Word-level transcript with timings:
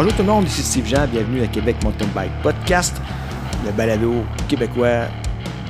Bonjour 0.00 0.14
tout 0.14 0.22
le 0.22 0.28
monde, 0.28 0.46
ici 0.46 0.62
Steve 0.62 0.86
Jean, 0.86 1.08
bienvenue 1.08 1.42
à 1.42 1.48
Québec 1.48 1.74
Mountain 1.82 2.06
Bike 2.14 2.30
Podcast, 2.40 3.02
le 3.66 3.72
balado 3.72 4.22
québécois 4.46 5.08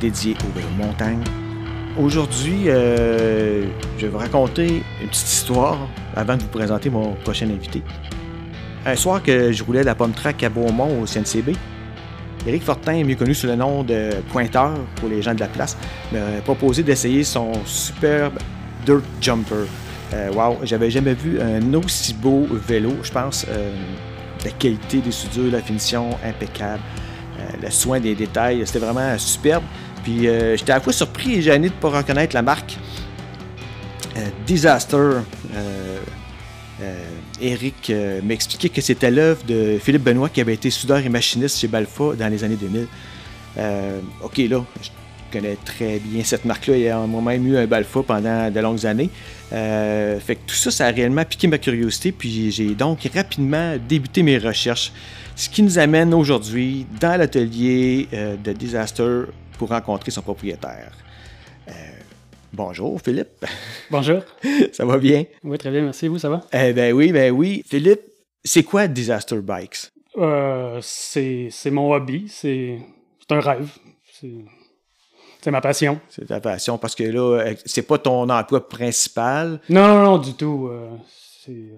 dédié 0.03 0.37
au 0.45 0.55
vélo 0.55 0.69
de 0.69 0.85
montagne. 0.85 1.21
Aujourd'hui, 1.99 2.65
euh, 2.67 3.65
je 3.97 4.03
vais 4.03 4.09
vous 4.12 4.19
raconter 4.19 4.83
une 5.01 5.09
petite 5.09 5.33
histoire 5.33 5.79
avant 6.15 6.37
de 6.37 6.43
vous 6.43 6.49
présenter 6.49 6.91
mon 6.91 7.15
prochain 7.15 7.49
invité. 7.49 7.83
Un 8.85 8.97
soir 8.97 9.23
que 9.23 9.51
je 9.51 9.65
roulais 9.65 9.83
la 9.83 9.95
pomme 9.95 10.12
track 10.12 10.43
à 10.43 10.51
Beaumont 10.51 11.01
au 11.01 11.07
CNCB, 11.07 11.57
Éric 12.47 12.65
Fortin, 12.65 13.05
mieux 13.05 13.16
connu 13.16 13.35
sous 13.35 13.47
le 13.47 13.57
nom 13.57 13.83
de 13.83 14.10
Pointeur 14.30 14.74
pour 14.97 15.09
les 15.09 15.23
gens 15.23 15.33
de 15.33 15.41
la 15.41 15.49
place, 15.49 15.74
m'a 16.13 16.43
proposé 16.45 16.83
d'essayer 16.83 17.24
son 17.24 17.52
superbe 17.65 18.38
Dirt 18.85 19.05
Jumper. 19.23 19.65
Euh, 20.13 20.30
wow, 20.33 20.59
j'avais 20.65 20.91
jamais 20.91 21.15
vu 21.15 21.41
un 21.41 21.73
aussi 21.73 22.13
beau 22.13 22.47
vélo, 22.51 22.93
je 23.02 23.10
pense. 23.10 23.47
Euh, 23.49 23.73
la 24.45 24.51
qualité 24.51 24.98
des 24.98 25.12
soudures, 25.12 25.51
la 25.52 25.62
finition 25.62 26.10
impeccable, 26.24 26.83
euh, 27.38 27.42
le 27.62 27.70
soin 27.70 28.01
des 28.01 28.15
détails, 28.15 28.62
c'était 28.66 28.79
vraiment 28.79 29.16
superbe. 29.19 29.65
Puis 30.05 30.29
euh, 30.29 30.56
j'étais 30.56 30.73
à 30.73 30.77
la 30.77 30.80
fois 30.80 30.92
surpris 30.92 31.34
et 31.34 31.42
gêné 31.42 31.69
de 31.69 31.74
ne 31.74 31.80
pas 31.80 31.91
reconnaître 31.91 32.34
la 32.34 32.43
marque. 32.43 32.77
Euh, 34.16 34.29
Disaster. 34.46 35.20
Eric 37.41 37.93
m'expliquait 38.23 38.69
que 38.69 38.80
c'était 38.80 39.10
l'œuvre 39.10 39.45
de 39.45 39.79
Philippe 39.82 40.05
Benoît 40.05 40.29
qui 40.29 40.41
avait 40.41 40.54
été 40.54 40.70
soudeur 40.70 40.98
et 40.98 41.09
machiniste 41.09 41.59
chez 41.59 41.66
Balfa 41.66 42.15
dans 42.16 42.29
les 42.29 42.45
années 42.45 42.57
2000. 42.57 42.87
ok, 44.23 44.38
là, 44.38 44.65
je 44.80 44.88
connais 45.30 45.57
très 45.57 45.98
bien 45.98 46.24
cette 46.24 46.45
marque-là. 46.45 46.76
Il 46.76 46.88
a 46.88 46.98
moi-même 47.07 47.46
eu 47.46 47.57
un 47.57 47.66
Balfa 47.66 48.02
pendant 48.02 48.51
de 48.51 48.60
longues 48.60 48.87
années. 48.87 49.10
Euh, 49.52 50.18
fait 50.20 50.37
que 50.37 50.40
tout 50.46 50.54
ça, 50.54 50.70
ça 50.70 50.87
a 50.87 50.90
réellement 50.90 51.24
piqué 51.24 51.46
ma 51.46 51.59
curiosité, 51.59 52.12
puis 52.12 52.51
j'ai 52.51 52.74
donc 52.74 53.09
rapidement 53.15 53.76
débuté 53.76 54.23
mes 54.23 54.38
recherches. 54.38 54.93
Ce 55.37 55.48
qui 55.48 55.62
nous 55.62 55.79
amène 55.79 56.12
aujourd'hui 56.12 56.87
dans 57.01 57.18
l'atelier 57.18 58.09
euh, 58.12 58.37
de 58.37 58.52
Disaster 58.52 59.23
pour 59.59 59.70
rencontrer 59.70 60.10
son 60.10 60.23
propriétaire. 60.23 60.93
Euh, 61.68 61.73
bonjour 62.52 63.01
Philippe. 63.01 63.45
Bonjour. 63.90 64.22
ça 64.72 64.84
va 64.84 64.98
bien? 64.98 65.25
Oui, 65.42 65.56
très 65.59 65.70
bien, 65.70 65.82
merci. 65.82 66.09
Vous, 66.09 66.19
ça 66.19 66.28
va? 66.28 66.42
Eh 66.53 66.72
ben 66.72 66.92
oui, 66.92 67.12
ben 67.12 67.32
oui. 67.32 67.62
Philippe, 67.66 68.00
c'est 68.44 68.62
quoi 68.62 68.87
Disaster 68.87 69.41
Bikes? 69.41 69.92
C'est 70.82 71.70
mon 71.70 71.92
hobby, 71.92 72.26
c'est 72.28 72.78
un 73.31 73.41
rêve. 73.41 73.70
C'est 75.41 75.50
ma 75.50 75.61
passion. 75.61 76.00
C'est 76.09 76.27
ta 76.27 76.41
passion 76.41 76.78
parce 76.78 76.94
que 76.94 77.05
là, 77.05 77.21
euh, 77.41 77.55
c'est 77.65 77.83
pas 77.87 77.99
ton 77.99 78.28
emploi 78.28 78.69
principal. 78.69 79.61
Non, 79.69 79.87
non, 79.89 80.03
non, 80.03 80.19
du 80.19 80.34
tout. 80.34 80.69
Euh, 80.71 80.91
c'est. 81.44 81.77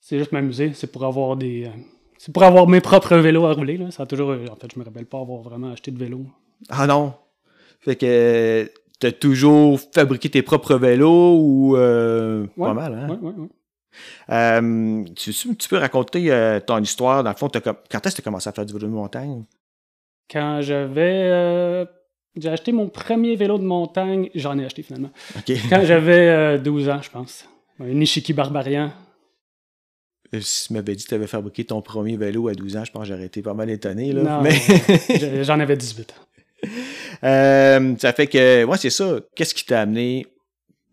C'est 0.00 0.18
juste 0.18 0.32
m'amuser. 0.32 0.72
C'est 0.74 0.86
pour 0.86 1.04
avoir 1.04 1.36
des. 1.36 1.64
euh, 1.66 1.70
c'est 2.18 2.32
pour 2.32 2.44
avoir 2.44 2.68
mes 2.68 2.80
propres 2.80 3.16
vélos 3.16 3.44
à 3.46 3.52
rouler. 3.52 3.76
Là. 3.76 3.90
Ça 3.90 4.04
a 4.04 4.06
toujours. 4.06 4.30
En 4.30 4.56
fait, 4.56 4.68
je 4.72 4.78
me 4.78 4.84
rappelle 4.84 5.06
pas 5.06 5.18
avoir 5.20 5.42
vraiment 5.42 5.72
acheté 5.72 5.90
de 5.90 5.98
vélo. 5.98 6.26
Ah 6.68 6.86
non. 6.86 7.14
Fait 7.80 7.96
que 7.96 8.70
t'as 8.98 9.12
toujours 9.12 9.78
fabriqué 9.92 10.30
tes 10.30 10.42
propres 10.42 10.76
vélos 10.76 11.38
ou 11.40 11.76
euh, 11.76 12.46
Ouais, 12.56 12.68
pas 12.68 12.74
mal, 12.74 12.94
hein? 12.94 13.18
Ouais, 13.20 13.30
ouais. 13.32 13.48
Euh, 14.30 15.04
tu, 15.14 15.32
tu 15.32 15.68
peux 15.68 15.78
raconter 15.78 16.30
euh, 16.30 16.60
ton 16.60 16.78
histoire, 16.78 17.22
dans 17.24 17.30
le 17.30 17.36
fond, 17.36 17.48
quand 17.50 18.06
est-ce 18.06 18.14
que 18.16 18.16
tu 18.16 18.20
as 18.20 18.24
commencé 18.24 18.48
à 18.48 18.52
faire 18.52 18.66
du 18.66 18.72
vélo 18.72 18.86
de 18.86 18.92
montagne? 18.92 19.44
Quand 20.30 20.60
j'avais. 20.62 21.28
euh, 21.30 21.84
J'ai 22.36 22.48
acheté 22.50 22.72
mon 22.72 22.88
premier 22.88 23.36
vélo 23.36 23.58
de 23.58 23.64
montagne. 23.64 24.28
J'en 24.34 24.58
ai 24.58 24.64
acheté 24.64 24.82
finalement. 24.82 25.10
Quand 25.70 25.84
j'avais 25.84 26.28
euh, 26.28 26.58
12 26.58 26.88
ans, 26.88 27.00
je 27.02 27.10
pense. 27.10 27.48
Un 27.80 27.86
Nishiki 27.86 28.32
Barbarian. 28.32 28.90
Euh, 30.34 30.40
Si 30.40 30.66
tu 30.68 30.72
m'avais 30.74 30.94
dit 30.94 31.04
que 31.04 31.08
tu 31.08 31.14
avais 31.14 31.26
fabriqué 31.26 31.64
ton 31.64 31.80
premier 31.82 32.16
vélo 32.16 32.48
à 32.48 32.54
12 32.54 32.76
ans, 32.76 32.84
je 32.84 32.90
pense 32.92 33.02
que 33.04 33.08
j'aurais 33.14 33.26
été 33.26 33.42
pas 33.42 33.54
mal 33.54 33.70
étonné. 33.70 34.12
Là. 34.12 34.22
Non, 34.22 34.40
Mais 34.42 35.44
J'en 35.44 35.60
avais 35.60 35.76
18. 35.76 36.14
Euh, 37.24 37.94
ça 37.98 38.12
fait 38.12 38.26
que, 38.26 38.64
ouais, 38.64 38.76
c'est 38.76 38.90
ça. 38.90 39.20
Qu'est-ce 39.34 39.54
qui 39.54 39.64
t'a 39.64 39.80
amené 39.80 40.26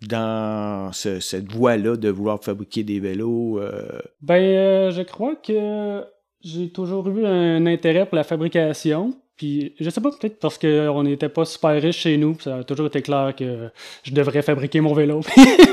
dans 0.08 0.92
ce- 0.94 1.20
cette 1.20 1.52
voie-là 1.52 1.98
de 1.98 2.10
vouloir 2.10 2.42
fabriquer 2.44 2.84
des 2.84 3.00
vélos? 3.00 3.60
euh, 3.60 4.00
Ben, 4.22 4.36
euh, 4.42 4.92
je 4.92 5.02
crois 5.02 5.36
que 5.36 6.04
j'ai 6.42 6.70
toujours 6.72 7.10
eu 7.10 7.26
un 7.26 7.66
intérêt 7.66 8.06
pour 8.06 8.16
la 8.16 8.24
fabrication. 8.24 9.14
Puis, 9.44 9.74
je 9.78 9.90
sais 9.90 10.00
pas, 10.00 10.10
peut-être 10.10 10.40
parce 10.40 10.58
qu'on 10.58 11.04
n'était 11.04 11.28
pas 11.28 11.44
super 11.44 11.82
riche 11.82 11.98
chez 11.98 12.16
nous. 12.16 12.38
Ça 12.40 12.60
a 12.60 12.64
toujours 12.64 12.88
été 12.88 13.02
clair 13.02 13.36
que 13.38 13.72
je 14.04 14.14
devrais 14.14 14.42
fabriquer 14.42 14.80
mon 14.80 14.94
vélo. 14.94 15.20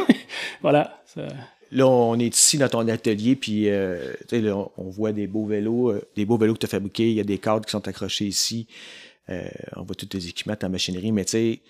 voilà. 0.60 1.00
Là, 1.70 1.86
on 1.86 2.18
est 2.18 2.36
ici 2.36 2.58
dans 2.58 2.68
ton 2.68 2.88
atelier, 2.88 3.36
puis 3.36 3.68
euh, 3.68 4.14
on 4.76 4.88
voit 4.88 5.12
des 5.12 5.28
beaux 5.28 5.46
vélos, 5.46 5.92
euh, 5.92 6.02
des 6.16 6.24
beaux 6.24 6.36
vélos 6.36 6.54
que 6.54 6.58
tu 6.58 6.66
as 6.66 6.68
fabriqués. 6.68 7.10
Il 7.10 7.14
y 7.14 7.20
a 7.20 7.24
des 7.24 7.38
cadres 7.38 7.64
qui 7.64 7.70
sont 7.70 7.86
accrochés 7.86 8.24
ici. 8.24 8.66
Euh, 9.28 9.48
on 9.76 9.84
voit 9.84 9.94
tous 9.94 10.06
tes 10.06 10.26
équipements, 10.26 10.56
ta 10.56 10.68
machinerie, 10.68 11.12
mais 11.12 11.24
tu 11.24 11.30
sais, 11.30 11.60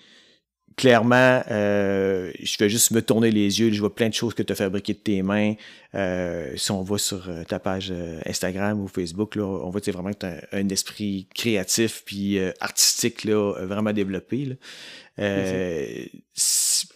clairement, 0.75 1.41
euh, 1.51 2.31
je 2.41 2.55
fais 2.55 2.69
juste 2.69 2.91
me 2.91 3.01
tourner 3.01 3.31
les 3.31 3.59
yeux. 3.59 3.71
Je 3.71 3.79
vois 3.79 3.93
plein 3.93 4.09
de 4.09 4.13
choses 4.13 4.33
que 4.33 4.43
tu 4.43 4.51
as 4.51 4.55
fabriquées 4.55 4.93
de 4.93 4.99
tes 4.99 5.21
mains. 5.21 5.53
Euh, 5.95 6.53
si 6.55 6.71
on 6.71 6.81
va 6.83 6.97
sur 6.97 7.29
euh, 7.29 7.43
ta 7.43 7.59
page 7.59 7.89
euh, 7.91 8.19
Instagram 8.25 8.79
ou 8.81 8.87
Facebook, 8.87 9.35
là, 9.35 9.43
on 9.43 9.69
voit 9.69 9.81
que 9.81 9.85
c'est 9.85 9.91
vraiment 9.91 10.11
un, 10.23 10.37
un 10.51 10.69
esprit 10.69 11.27
créatif 11.33 12.03
puis 12.05 12.39
euh, 12.39 12.51
artistique 12.59 13.23
là, 13.23 13.53
vraiment 13.65 13.93
développé. 13.93 14.45
Là. 14.45 14.55
Euh, 15.19 16.05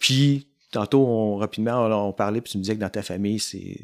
puis 0.00 0.46
tantôt, 0.72 1.06
on, 1.06 1.36
rapidement, 1.36 1.86
on, 1.86 2.08
on 2.08 2.12
parlait, 2.12 2.40
puis 2.40 2.52
tu 2.52 2.58
me 2.58 2.62
disais 2.62 2.74
que 2.74 2.80
dans 2.80 2.88
ta 2.90 3.02
famille, 3.02 3.38
c'est 3.38 3.80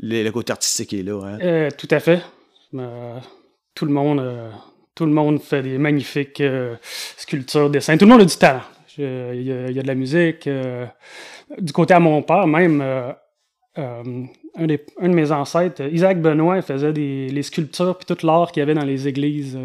le, 0.00 0.30
côté 0.30 0.52
artistique 0.52 0.92
est 0.92 1.02
là. 1.02 1.22
Hein? 1.24 1.38
Euh, 1.40 1.70
tout 1.76 1.88
à 1.90 2.00
fait. 2.00 2.22
Tout 2.72 3.86
le 3.86 3.92
monde. 3.92 4.20
Tout 4.94 5.06
le 5.06 5.12
monde 5.12 5.40
fait 5.40 5.62
des 5.62 5.78
magnifiques 5.78 6.40
euh, 6.40 6.76
sculptures, 7.16 7.70
dessins. 7.70 7.96
Tout 7.96 8.04
le 8.04 8.10
monde 8.12 8.20
a 8.22 8.24
du 8.24 8.36
talent. 8.36 8.62
Il 8.96 9.02
y, 9.42 9.52
a- 9.52 9.68
il 9.70 9.74
y 9.76 9.78
a 9.78 9.82
de 9.82 9.86
la 9.88 9.94
musique. 9.94 10.46
euh, 10.46 10.86
du 11.58 11.72
côté 11.72 11.94
à 11.94 12.00
mon 12.00 12.22
père, 12.22 12.46
même, 12.46 12.80
euh, 12.80 13.12
un, 13.76 14.66
des- 14.66 14.84
un 15.00 15.08
de 15.08 15.14
mes 15.14 15.32
ancêtres, 15.32 15.82
Isaac 15.92 16.20
Benoît, 16.20 16.62
faisait 16.62 16.92
des, 16.92 17.28
les 17.28 17.42
sculptures 17.42 17.98
puis 17.98 18.06
tout 18.14 18.24
l'art 18.26 18.52
qu'il 18.52 18.60
y 18.60 18.62
avait 18.62 18.74
dans 18.74 18.84
les 18.84 19.08
églises 19.08 19.58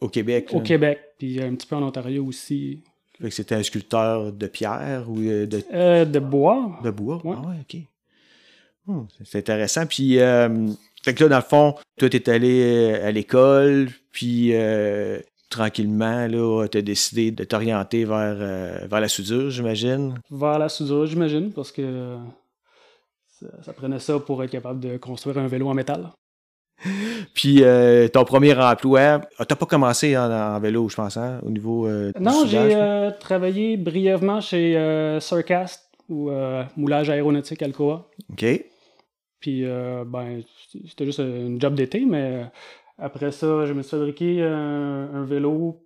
Au 0.00 0.08
Québec. 0.08 0.48
au 0.52 0.58
là. 0.58 0.62
Québec, 0.64 1.00
puis 1.18 1.40
un 1.42 1.54
petit 1.54 1.66
peu 1.66 1.76
en 1.76 1.82
Ontario 1.82 2.24
aussi. 2.26 2.82
Fait 3.20 3.28
que 3.28 3.34
c'était 3.34 3.54
un 3.54 3.62
sculpteur 3.62 4.32
de 4.32 4.46
pierre 4.46 5.04
ou 5.08 5.16
de, 5.20 5.62
Euh, 5.72 6.04
de 6.04 6.18
bois. 6.18 6.78
de 6.84 6.90
bois? 6.90 7.20
Ouais. 7.24 7.36
Ah 7.38 7.48
ouais, 7.48 7.54
ok. 7.62 7.80
Hmm, 8.86 9.04
c'est 9.24 9.38
intéressant. 9.38 9.86
Puis, 9.86 10.18
euh, 10.20 10.68
fait 11.04 11.12
que 11.12 11.22
là, 11.24 11.28
dans 11.28 11.36
le 11.36 11.42
fond, 11.42 11.74
toi, 11.98 12.08
t'es 12.08 12.30
allé 12.30 12.62
euh, 12.62 13.06
à 13.06 13.10
l'école, 13.10 13.88
puis 14.10 14.52
euh, 14.54 15.18
tranquillement, 15.50 16.26
là, 16.26 16.66
t'as 16.66 16.80
décidé 16.80 17.30
de 17.30 17.44
t'orienter 17.44 18.06
vers, 18.06 18.36
euh, 18.38 18.78
vers 18.90 19.00
la 19.00 19.08
soudure, 19.08 19.50
j'imagine? 19.50 20.18
Vers 20.30 20.58
la 20.58 20.70
soudure, 20.70 21.04
j'imagine, 21.04 21.52
parce 21.52 21.72
que 21.72 22.16
ça, 23.38 23.46
ça 23.62 23.72
prenait 23.74 23.98
ça 23.98 24.18
pour 24.18 24.42
être 24.42 24.50
capable 24.50 24.80
de 24.80 24.96
construire 24.96 25.36
un 25.36 25.46
vélo 25.46 25.68
en 25.68 25.74
métal. 25.74 26.10
Puis, 27.34 27.62
ton 28.14 28.24
premier 28.24 28.54
emploi, 28.54 29.20
ah, 29.38 29.44
t'as 29.44 29.56
pas 29.56 29.66
commencé 29.66 30.16
en, 30.16 30.30
en 30.30 30.58
vélo, 30.58 30.88
je 30.88 30.96
pense, 30.96 31.18
hein, 31.18 31.38
au 31.42 31.50
niveau 31.50 31.86
Non, 32.18 32.46
j'ai 32.46 33.10
travaillé 33.20 33.76
brièvement 33.76 34.40
chez 34.40 35.18
Surcast 35.20 35.82
ou 36.08 36.30
Moulage 36.78 37.10
aéronautique 37.10 37.60
Alcoa. 37.62 38.08
OK. 38.32 38.64
Puis, 39.44 39.66
euh, 39.66 40.04
ben, 40.06 40.42
c'était 40.88 41.04
juste 41.04 41.18
une 41.18 41.60
job 41.60 41.74
d'été, 41.74 42.06
mais 42.06 42.44
euh, 42.44 42.44
après 42.96 43.30
ça, 43.30 43.66
je 43.66 43.74
me 43.74 43.82
suis 43.82 43.90
fabriqué 43.90 44.42
un, 44.42 45.10
un 45.12 45.22
vélo 45.24 45.84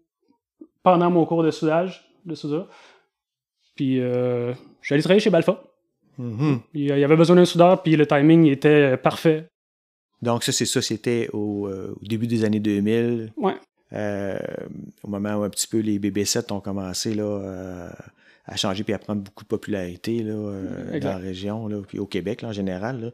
pendant 0.85 1.11
mon 1.11 1.27
cours 1.27 1.43
de 1.43 1.51
soudage, 1.51 2.09
de 2.25 2.37
soudure. 2.37 2.69
Puis, 3.75 3.99
euh, 3.99 4.53
je 4.81 4.87
suis 4.87 4.95
allé 4.95 5.03
travailler 5.03 5.19
chez 5.19 5.31
Balfa. 5.31 5.61
Mhm. 6.19 6.61
Il 6.73 6.85
y 6.85 6.93
avait 6.93 7.17
besoin 7.17 7.35
d'un 7.35 7.45
soudeur, 7.45 7.83
puis 7.83 7.97
le 7.97 8.07
timing 8.07 8.47
était 8.47 8.97
parfait. 8.97 9.49
Donc, 10.23 10.45
ça, 10.45 10.53
c'est 10.53 10.65
ça, 10.65 10.81
c'était 10.81 11.29
au, 11.33 11.67
euh, 11.67 11.97
au 12.01 12.07
début 12.07 12.29
des 12.29 12.45
années 12.45 12.61
2000. 12.61 13.33
Ouais. 13.39 13.55
Euh, 13.93 14.39
au 15.03 15.09
moment 15.09 15.35
où 15.35 15.43
un 15.43 15.51
petit 15.51 15.67
peu 15.67 15.81
les 15.81 15.99
BB7 15.99 16.53
ont 16.53 16.61
commencé 16.61 17.13
là, 17.13 17.25
euh, 17.25 17.91
à 18.45 18.55
changer 18.55 18.85
puis 18.85 18.95
à 18.95 19.01
prendre 19.01 19.21
beaucoup 19.21 19.43
de 19.43 19.49
popularité 19.49 20.23
là, 20.23 20.35
euh, 20.35 20.95
Exact. 20.95 21.01
dans 21.01 21.19
la 21.19 21.25
région, 21.25 21.67
là, 21.67 21.81
puis 21.89 21.99
au 21.99 22.07
Québec 22.07 22.43
là, 22.43 22.51
en 22.51 22.53
général. 22.53 23.13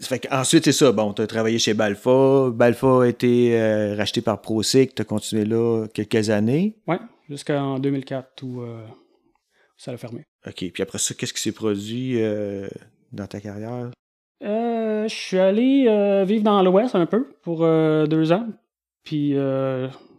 Fait 0.00 0.26
ensuite, 0.32 0.64
c'est 0.64 0.72
ça. 0.72 0.90
Bon, 0.92 1.12
tu 1.12 1.22
as 1.22 1.26
travaillé 1.26 1.58
chez 1.58 1.74
Balfa. 1.74 2.50
Balfa 2.50 3.02
a 3.02 3.06
été 3.06 3.58
euh, 3.60 3.94
racheté 3.96 4.20
par 4.20 4.40
ProSig. 4.40 4.94
Tu 4.94 5.02
as 5.02 5.04
continué 5.04 5.44
là 5.44 5.86
quelques 5.92 6.30
années. 6.30 6.76
Ouais, 6.86 6.98
jusqu'en 7.28 7.78
2004 7.78 8.42
où 8.42 8.62
euh, 8.62 8.84
ça 9.76 9.92
a 9.92 9.96
fermé. 9.96 10.24
OK. 10.46 10.70
Puis 10.72 10.82
après 10.82 10.98
ça, 10.98 11.14
qu'est-ce 11.14 11.32
qui 11.32 11.40
s'est 11.40 11.52
produit 11.52 12.20
euh, 12.20 12.68
dans 13.12 13.26
ta 13.26 13.40
carrière? 13.40 13.90
Je 15.04 15.12
suis 15.12 15.38
allé 15.38 16.24
vivre 16.24 16.44
dans 16.44 16.62
l'Ouest 16.62 16.94
un 16.94 17.06
peu 17.06 17.28
pour 17.42 17.60
deux 17.60 18.32
ans. 18.32 18.46
Puis 19.02 19.34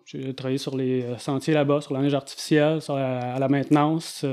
j'ai 0.06 0.34
travaillé 0.36 0.58
sur 0.58 0.76
les 0.76 1.06
sentiers 1.18 1.54
là-bas, 1.54 1.80
sur 1.80 1.94
la 1.94 2.02
neige 2.02 2.14
artificielle, 2.14 2.82
sur 2.82 2.96
la, 2.96 3.36
à 3.36 3.40
la 3.40 3.48
maintenance 3.48 4.26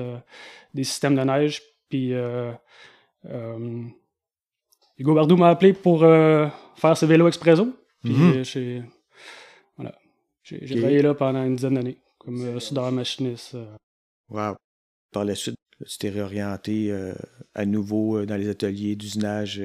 des 0.75 0.85
systèmes 0.85 1.15
de 1.15 1.23
neige. 1.23 1.63
Puis 1.89 2.13
Hugo 5.01 5.15
Bardou 5.15 5.37
m'a 5.37 5.49
appelé 5.49 5.73
pour 5.73 6.05
euh, 6.05 6.47
faire 6.77 6.97
ce 6.97 7.07
vélo 7.07 7.27
expresso. 7.27 7.75
Puis 8.05 8.13
Mhm. 8.13 8.33
euh, 8.37 8.45
j'ai 8.45 8.83
voilà. 9.77 9.95
J'ai 10.43 10.77
travaillé 10.77 11.03
là 11.03 11.15
pendant 11.15 11.45
une 11.45 11.57
dizaine 11.57 11.75
d'années, 11.75 11.99
comme 12.19 12.41
euh, 12.43 12.61
soudeur 12.61 12.93
machiniste. 12.93 13.55
euh. 13.55 13.65
Wow. 14.29 14.55
Par 15.13 15.25
la 15.25 15.35
suite, 15.35 15.57
tu 15.87 15.99
t'es 15.99 16.11
réorienté 16.11 16.93
euh, 16.93 17.15
à 17.55 17.65
nouveau 17.67 18.25
dans 18.27 18.37
les 18.37 18.49
ateliers 18.49 18.95
d'usinage 18.95 19.61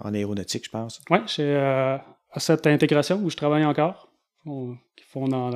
en 0.00 0.14
aéronautique, 0.14 0.64
je 0.66 0.70
pense. 0.70 1.00
Ouais, 1.10 1.22
chez 1.26 1.54
à 1.56 2.40
cette 2.40 2.66
intégration 2.66 3.20
où 3.22 3.30
je 3.30 3.36
travaille 3.36 3.64
encore. 3.64 4.10
On- 4.46 4.76
qui 4.96 5.04
font 5.06 5.26
dans, 5.26 5.48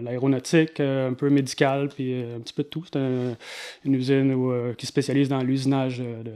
l'aéronautique, 0.00 0.78
euh, 0.78 1.10
un 1.10 1.14
peu 1.14 1.28
médical, 1.28 1.88
puis 1.88 2.12
euh, 2.22 2.36
un 2.36 2.40
petit 2.40 2.52
peu 2.54 2.62
de 2.62 2.68
tout. 2.68 2.84
C'est 2.84 2.96
un- 2.96 3.36
une 3.84 3.94
usine 3.94 4.32
où, 4.32 4.52
euh, 4.52 4.74
qui 4.74 4.86
spécialise 4.86 5.28
dans 5.28 5.42
l'usinage 5.42 5.98
de, 5.98 6.34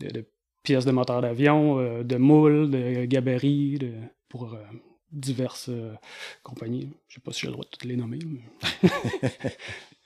de- 0.00 0.08
de 0.10 0.24
pièces 0.62 0.84
de 0.84 0.90
moteur 0.92 1.20
d'avion, 1.22 1.78
euh, 1.78 2.02
de 2.02 2.16
moules, 2.16 2.70
de 2.70 3.04
gabarits, 3.04 3.78
de- 3.78 3.92
pour 4.28 4.54
euh, 4.54 4.58
diverses 5.12 5.68
euh, 5.68 5.92
compagnies. 6.42 6.90
Je 7.08 7.14
sais 7.14 7.20
pas 7.20 7.32
si 7.32 7.40
j'ai 7.42 7.46
le 7.46 7.52
droit 7.52 7.64
de 7.64 7.70
toutes 7.70 7.84
les 7.84 7.96
nommer. 7.96 8.18
mais- 8.26 8.90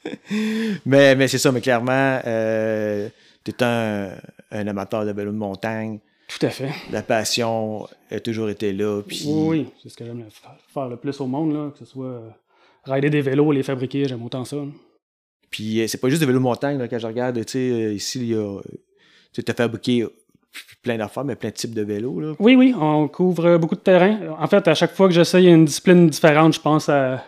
mais 0.87 1.15
mais 1.17 1.29
c'est 1.29 1.39
ça, 1.39 1.53
mais 1.53 1.61
clairement, 1.61 2.21
tu 2.23 3.51
es 3.51 3.63
un, 3.63 4.15
un 4.51 4.67
amateur 4.67 5.05
de 5.05 5.13
vélo 5.13 5.33
de 5.33 5.37
montagne. 5.37 5.99
Tout 6.29 6.47
à 6.47 6.51
fait. 6.51 6.71
La 6.93 7.03
passion 7.03 7.89
a 8.11 8.21
toujours 8.21 8.51
été 8.51 8.73
là. 8.73 9.03
Puis, 9.03 9.25
Oui, 9.27 9.67
c'est 9.83 9.89
ce 9.89 9.97
que 9.97 10.05
j'aime 10.05 10.25
faire 10.73 10.89
le 10.89 10.97
plus 10.97 11.21
au 11.21 11.27
monde, 11.27 11.53
là, 11.53 11.71
que 11.73 11.79
ce 11.79 11.85
soit 11.85 12.23
rider 12.85 13.11
des 13.11 13.21
vélos, 13.21 13.51
les 13.53 13.65
fabriquer, 13.65 14.07
j'aime 14.07 14.23
autant 14.25 14.45
ça. 14.45 14.57
là. 14.57 14.67
Puis 15.51 15.83
c'est 15.89 15.99
pas 15.99 16.09
juste 16.09 16.21
des 16.21 16.27
vélos 16.27 16.39
de 16.39 16.45
montagne, 16.45 16.79
là, 16.79 16.87
quand 16.87 16.99
je 17.01 17.07
regarde, 17.09 17.45
tu 17.45 17.53
sais, 17.53 17.95
ici, 17.95 18.21
il 18.21 18.27
y 18.29 18.35
a. 18.35 18.61
Tu 19.33 19.43
as 19.47 19.55
fabriqué 19.55 20.07
plein 20.83 20.97
d'affaires, 20.97 21.25
mais 21.25 21.37
plein 21.37 21.51
de 21.51 21.55
types 21.55 21.75
de 21.75 21.83
vélos, 21.83 22.21
là. 22.21 22.33
Oui, 22.39 22.57
oui, 22.57 22.75
on 22.79 23.09
couvre 23.09 23.57
beaucoup 23.59 23.77
de 23.77 23.81
terrain. 23.81 24.19
En 24.39 24.47
fait, 24.47 24.67
à 24.67 24.75
chaque 24.75 24.93
fois 24.93 25.09
que 25.09 25.15
j'essaye 25.15 25.49
une 25.49 25.65
discipline 25.65 26.09
différente, 26.09 26.55
je 26.55 26.61
pense 26.61 26.89
à, 26.89 27.23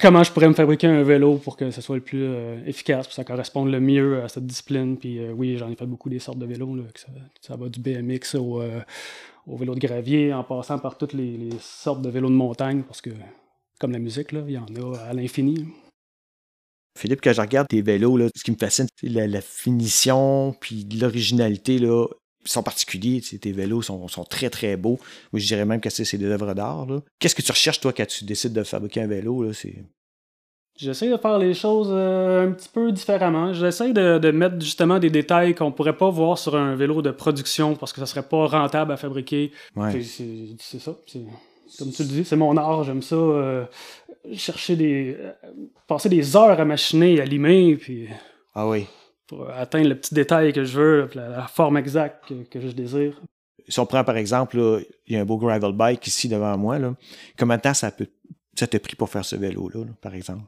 comment 0.00 0.22
je 0.22 0.32
pourrais 0.32 0.48
me 0.48 0.54
fabriquer 0.54 0.86
un 0.86 1.02
vélo 1.02 1.36
pour 1.36 1.56
que 1.56 1.70
ce 1.70 1.80
soit 1.80 1.96
le 1.96 2.02
plus 2.02 2.24
euh, 2.24 2.64
efficace, 2.66 3.06
pour 3.06 3.10
que 3.10 3.14
ça 3.14 3.24
corresponde 3.24 3.70
le 3.70 3.80
mieux 3.80 4.22
à 4.22 4.28
cette 4.28 4.46
discipline. 4.46 4.96
Puis 4.96 5.18
euh, 5.18 5.32
oui, 5.32 5.56
j'en 5.56 5.70
ai 5.70 5.76
fait 5.76 5.86
beaucoup 5.86 6.08
des 6.08 6.18
sortes 6.18 6.38
de 6.38 6.46
vélos. 6.46 6.74
là, 6.74 6.82
que 6.92 7.00
ça, 7.40 7.56
va 7.56 7.68
du 7.68 7.80
BMX 7.80 8.34
au, 8.34 8.60
euh, 8.60 8.80
au 9.46 9.56
vélo 9.56 9.74
de 9.74 9.80
gravier, 9.80 10.34
en 10.34 10.44
passant 10.44 10.78
par 10.78 10.98
toutes 10.98 11.12
les, 11.12 11.36
les 11.36 11.58
sortes 11.60 12.02
de 12.02 12.10
vélos 12.10 12.28
de 12.28 12.34
montagne, 12.34 12.82
parce 12.82 13.00
que, 13.00 13.10
comme 13.78 13.92
la 13.92 13.98
musique, 13.98 14.32
là, 14.32 14.40
il 14.46 14.52
y 14.52 14.58
en 14.58 14.66
a 14.66 14.98
à 14.98 15.12
l'infini. 15.12 15.66
Philippe, 16.98 17.20
quand 17.22 17.32
je 17.32 17.40
regarde 17.40 17.68
tes 17.68 17.82
vélos, 17.82 18.16
là, 18.16 18.28
ce 18.34 18.42
qui 18.42 18.50
me 18.50 18.56
fascine, 18.56 18.86
c'est 19.00 19.08
la, 19.08 19.26
la 19.26 19.40
finition, 19.40 20.54
puis 20.60 20.86
l'originalité, 21.00 21.78
là. 21.78 22.06
Ils 22.42 22.50
sont 22.50 22.62
particuliers, 22.62 23.20
tes 23.20 23.52
vélos 23.52 23.82
sont, 23.82 24.08
sont 24.08 24.24
très 24.24 24.48
très 24.48 24.74
beaux. 24.78 24.98
Moi, 25.30 25.40
je 25.40 25.46
dirais 25.46 25.66
même 25.66 25.78
que 25.78 25.90
c'est 25.90 26.16
des 26.16 26.24
œuvres 26.24 26.54
d'art. 26.54 26.86
Qu'est-ce 27.18 27.34
que 27.34 27.42
tu 27.42 27.52
recherches, 27.52 27.80
toi, 27.80 27.92
quand 27.92 28.06
tu 28.06 28.24
décides 28.24 28.54
de 28.54 28.62
fabriquer 28.62 29.02
un 29.02 29.06
vélo? 29.06 29.42
Là? 29.42 29.52
C'est... 29.52 29.84
J'essaie 30.74 31.10
de 31.10 31.18
faire 31.18 31.38
les 31.38 31.52
choses 31.52 31.90
euh, 31.90 32.48
un 32.48 32.52
petit 32.52 32.70
peu 32.72 32.92
différemment. 32.92 33.52
J'essaie 33.52 33.92
de, 33.92 34.18
de 34.18 34.30
mettre 34.30 34.58
justement 34.58 34.98
des 34.98 35.10
détails 35.10 35.54
qu'on 35.54 35.70
pourrait 35.70 35.98
pas 35.98 36.08
voir 36.08 36.38
sur 36.38 36.56
un 36.56 36.74
vélo 36.76 37.02
de 37.02 37.10
production 37.10 37.76
parce 37.76 37.92
que 37.92 38.00
ça 38.00 38.06
serait 38.06 38.26
pas 38.26 38.46
rentable 38.46 38.92
à 38.92 38.96
fabriquer. 38.96 39.52
Ouais. 39.76 40.02
C'est 40.02 40.78
ça. 40.78 40.96
Comme 41.78 41.90
tu 41.92 42.02
le 42.02 42.08
dis, 42.08 42.24
c'est 42.24 42.36
mon 42.36 42.56
art. 42.56 42.84
J'aime 42.84 43.02
ça. 43.02 43.16
euh, 43.16 43.64
chercher 44.34 44.76
des. 44.76 45.16
euh, 45.18 45.32
passer 45.86 46.08
des 46.08 46.36
heures 46.36 46.58
à 46.60 46.64
machiner, 46.64 47.20
à 47.20 47.24
limer, 47.24 47.76
puis 47.76 48.08
Ah 48.54 48.68
oui. 48.68 48.86
pour 49.26 49.48
atteindre 49.50 49.88
le 49.88 49.94
petit 49.98 50.14
détail 50.14 50.52
que 50.52 50.64
je 50.64 50.78
veux, 50.78 51.10
la, 51.14 51.28
la 51.28 51.46
forme 51.46 51.76
exacte 51.78 52.26
que, 52.28 52.34
que 52.44 52.60
je 52.60 52.68
désire. 52.72 53.20
Si 53.68 53.78
on 53.78 53.86
prend 53.86 54.02
par 54.04 54.16
exemple, 54.16 54.84
il 55.06 55.14
y 55.14 55.16
a 55.16 55.20
un 55.20 55.24
beau 55.24 55.36
gravel 55.38 55.72
bike 55.72 56.06
ici 56.06 56.28
devant 56.28 56.56
moi. 56.58 56.78
Là. 56.78 56.94
Combien 57.38 57.56
de 57.56 57.62
temps 57.62 57.74
ça 57.74 57.90
peut 57.90 58.08
ça 58.58 58.66
t'a 58.66 58.78
pris 58.80 58.96
pour 58.96 59.08
faire 59.08 59.24
ce 59.24 59.36
vélo-là, 59.36 59.84
là, 59.84 59.92
par 60.02 60.14
exemple? 60.14 60.42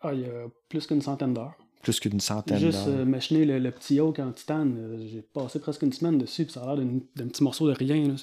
Ah, 0.00 0.12
il 0.14 0.20
y 0.20 0.24
a 0.24 0.46
plus 0.68 0.86
qu'une 0.86 1.02
centaine 1.02 1.34
d'heures. 1.34 1.54
Plus 1.82 2.00
qu'une 2.00 2.20
centaine 2.20 2.58
Juste 2.58 2.86
d'heures. 2.86 2.98
euh, 3.00 3.04
machiner 3.04 3.44
le, 3.44 3.58
le 3.58 3.70
petit 3.70 3.96
yoke 3.96 4.18
en 4.20 4.30
titane, 4.32 4.76
euh, 4.78 5.06
j'ai 5.10 5.22
passé 5.22 5.58
presque 5.60 5.82
une 5.82 5.92
semaine 5.92 6.18
dessus, 6.18 6.44
puis 6.44 6.52
ça 6.52 6.62
a 6.62 6.74
l'air 6.76 6.84
d'un 7.16 7.26
petit 7.28 7.42
morceau 7.42 7.68
de 7.68 7.72
rien. 7.74 8.08
là, 8.08 8.14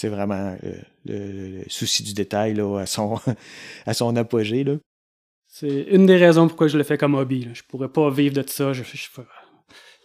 c'est- 0.00 0.08
vraiment 0.08 0.56
euh, 0.64 0.72
le, 1.06 1.58
le 1.58 1.64
souci 1.68 2.02
du 2.02 2.14
détail 2.14 2.54
là, 2.54 2.78
à, 2.80 2.86
son, 2.86 3.18
à 3.86 3.94
son 3.94 4.14
apogée. 4.16 4.64
Là. 4.64 4.74
C'est 5.48 5.82
une 5.90 6.06
des 6.06 6.16
raisons 6.16 6.46
pourquoi 6.48 6.68
je 6.68 6.78
le 6.78 6.84
fais 6.84 6.98
comme 6.98 7.14
hobby. 7.14 7.44
là. 7.44 7.50
Je 7.54 7.62
pourrais 7.68 7.88
pas 7.88 8.10
vivre 8.10 8.34
de 8.42 8.48
ça, 8.48 8.72
je, 8.72 8.82
je, 8.82 9.08
ferais- 9.08 9.26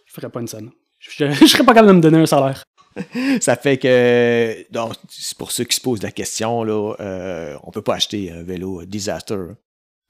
je 0.06 0.12
ferais 0.12 0.28
pas 0.30 0.40
une 0.40 0.48
scène. 0.48 0.70
Je, 0.98 1.10
je 1.32 1.46
serais 1.46 1.64
pas 1.64 1.74
capable 1.74 1.88
de 1.88 1.96
me 1.96 2.00
donner 2.00 2.18
un 2.18 2.26
salaire. 2.26 2.62
Ça 3.40 3.56
fait 3.56 3.76
que, 3.76 4.66
donc, 4.72 4.94
pour 5.38 5.52
ceux 5.52 5.64
qui 5.64 5.76
se 5.76 5.80
posent 5.82 6.02
la 6.02 6.10
question, 6.10 6.64
là, 6.64 6.94
euh, 7.00 7.56
on 7.62 7.70
peut 7.70 7.82
pas 7.82 7.94
acheter 7.94 8.32
un 8.32 8.42
vélo 8.42 8.84
disaster. 8.86 9.36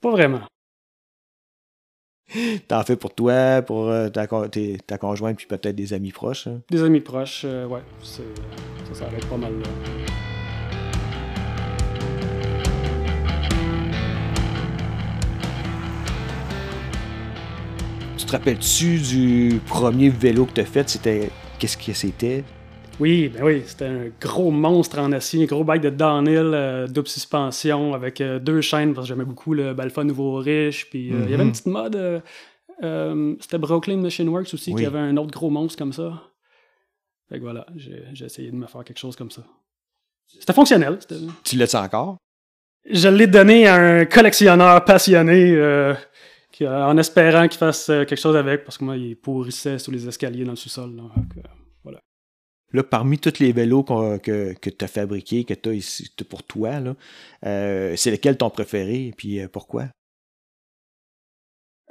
Pas 0.00 0.10
vraiment. 0.12 0.42
T'en 2.68 2.82
fais 2.82 2.96
pour 2.96 3.14
toi, 3.14 3.62
pour 3.62 3.88
euh, 3.88 4.08
ta, 4.08 4.26
tes- 4.48 4.78
ta 4.86 4.98
conjointe, 4.98 5.36
puis 5.36 5.46
peut-être 5.46 5.76
des 5.76 5.92
amis 5.92 6.12
proches. 6.12 6.46
hein. 6.48 6.60
Des 6.70 6.82
amis 6.82 7.00
proches, 7.00 7.42
euh, 7.44 7.66
ouais, 7.66 7.82
ça 8.02 8.22
s'arrête 8.92 9.24
pas 9.26 9.36
mal 9.36 9.52
là. 9.58 9.68
Tu 18.16 18.24
te 18.24 18.32
rappelles-tu 18.32 18.98
du 18.98 19.60
premier 19.66 20.08
vélo 20.08 20.46
que 20.46 20.52
tu 20.52 20.60
as 20.60 20.64
fait? 20.64 20.88
C'était. 20.88 21.30
Qu'est-ce 21.58 21.76
que 21.76 21.92
c'était? 21.92 22.44
Oui, 22.98 23.28
ben 23.28 23.42
oui, 23.44 23.62
c'était 23.66 23.84
un 23.84 24.06
gros 24.20 24.50
monstre 24.50 24.98
en 24.98 25.12
acier, 25.12 25.42
un 25.42 25.46
gros 25.46 25.64
bike 25.64 25.82
de 25.82 25.90
downhill, 25.90 26.52
euh, 26.54 26.86
double 26.86 27.08
suspension 27.08 27.92
avec 27.92 28.22
euh, 28.22 28.38
deux 28.38 28.62
chaînes 28.62 28.94
parce 28.94 29.06
que 29.06 29.14
j'aimais 29.14 29.26
beaucoup 29.26 29.52
le 29.52 29.74
Balfa 29.74 30.02
Nouveau 30.02 30.36
Riche. 30.36 30.88
Puis 30.88 31.12
euh, 31.12 31.24
il 31.26 31.30
y 31.30 31.34
avait 31.34 31.42
Mhm. 31.44 31.48
une 31.48 31.52
petite 31.52 31.66
mode, 31.66 32.22
c'était 33.40 33.58
Brooklyn 33.58 33.98
Machine 33.98 34.28
Works 34.30 34.54
aussi 34.54 34.72
Oui. 34.72 34.80
qui 34.80 34.86
avait 34.86 34.98
un 34.98 35.16
autre 35.18 35.30
gros 35.32 35.50
monstre 35.50 35.76
comme 35.78 35.92
ça. 35.92 36.22
Fait 37.28 37.36
que 37.38 37.42
voilà, 37.42 37.66
j'ai 37.76 38.24
essayé 38.24 38.50
de 38.50 38.56
me 38.56 38.66
faire 38.66 38.82
quelque 38.84 38.98
chose 38.98 39.16
comme 39.16 39.30
ça. 39.30 39.42
C'était 40.26 40.52
fonctionnel. 40.54 40.98
Tu 41.44 41.56
l'as-tu 41.56 41.76
encore? 41.76 42.16
Je 42.88 43.08
l'ai 43.08 43.26
donné 43.26 43.66
à 43.66 43.74
un 43.74 44.04
collectionneur 44.06 44.84
passionné 44.84 45.58
qui, 46.52 46.66
en 46.66 46.96
espérant 46.96 47.46
qu'il 47.48 47.58
fasse 47.58 47.86
quelque 47.86 48.16
chose 48.16 48.36
avec 48.36 48.64
parce 48.64 48.78
que 48.78 48.84
moi, 48.84 48.96
il 48.96 49.16
pourrissait 49.16 49.78
sous 49.78 49.90
les 49.90 50.06
escaliers 50.08 50.44
dans 50.44 50.52
le 50.52 50.56
sous-sol. 50.56 50.92
Là, 52.76 52.82
parmi 52.82 53.18
tous 53.18 53.38
les 53.38 53.52
vélos 53.52 53.84
que, 53.84 54.52
que 54.52 54.68
tu 54.68 54.84
as 54.84 54.86
fabriqués, 54.86 55.44
que 55.44 55.54
tu 55.54 55.70
as 55.70 55.72
ici 55.72 56.10
pour 56.28 56.42
toi, 56.42 56.72
euh, 57.46 57.94
c'est 57.96 58.10
lequel 58.10 58.36
ton 58.36 58.50
préféré 58.50 59.06
et 59.06 59.12
puis 59.12 59.40
euh, 59.40 59.48
pourquoi? 59.50 59.86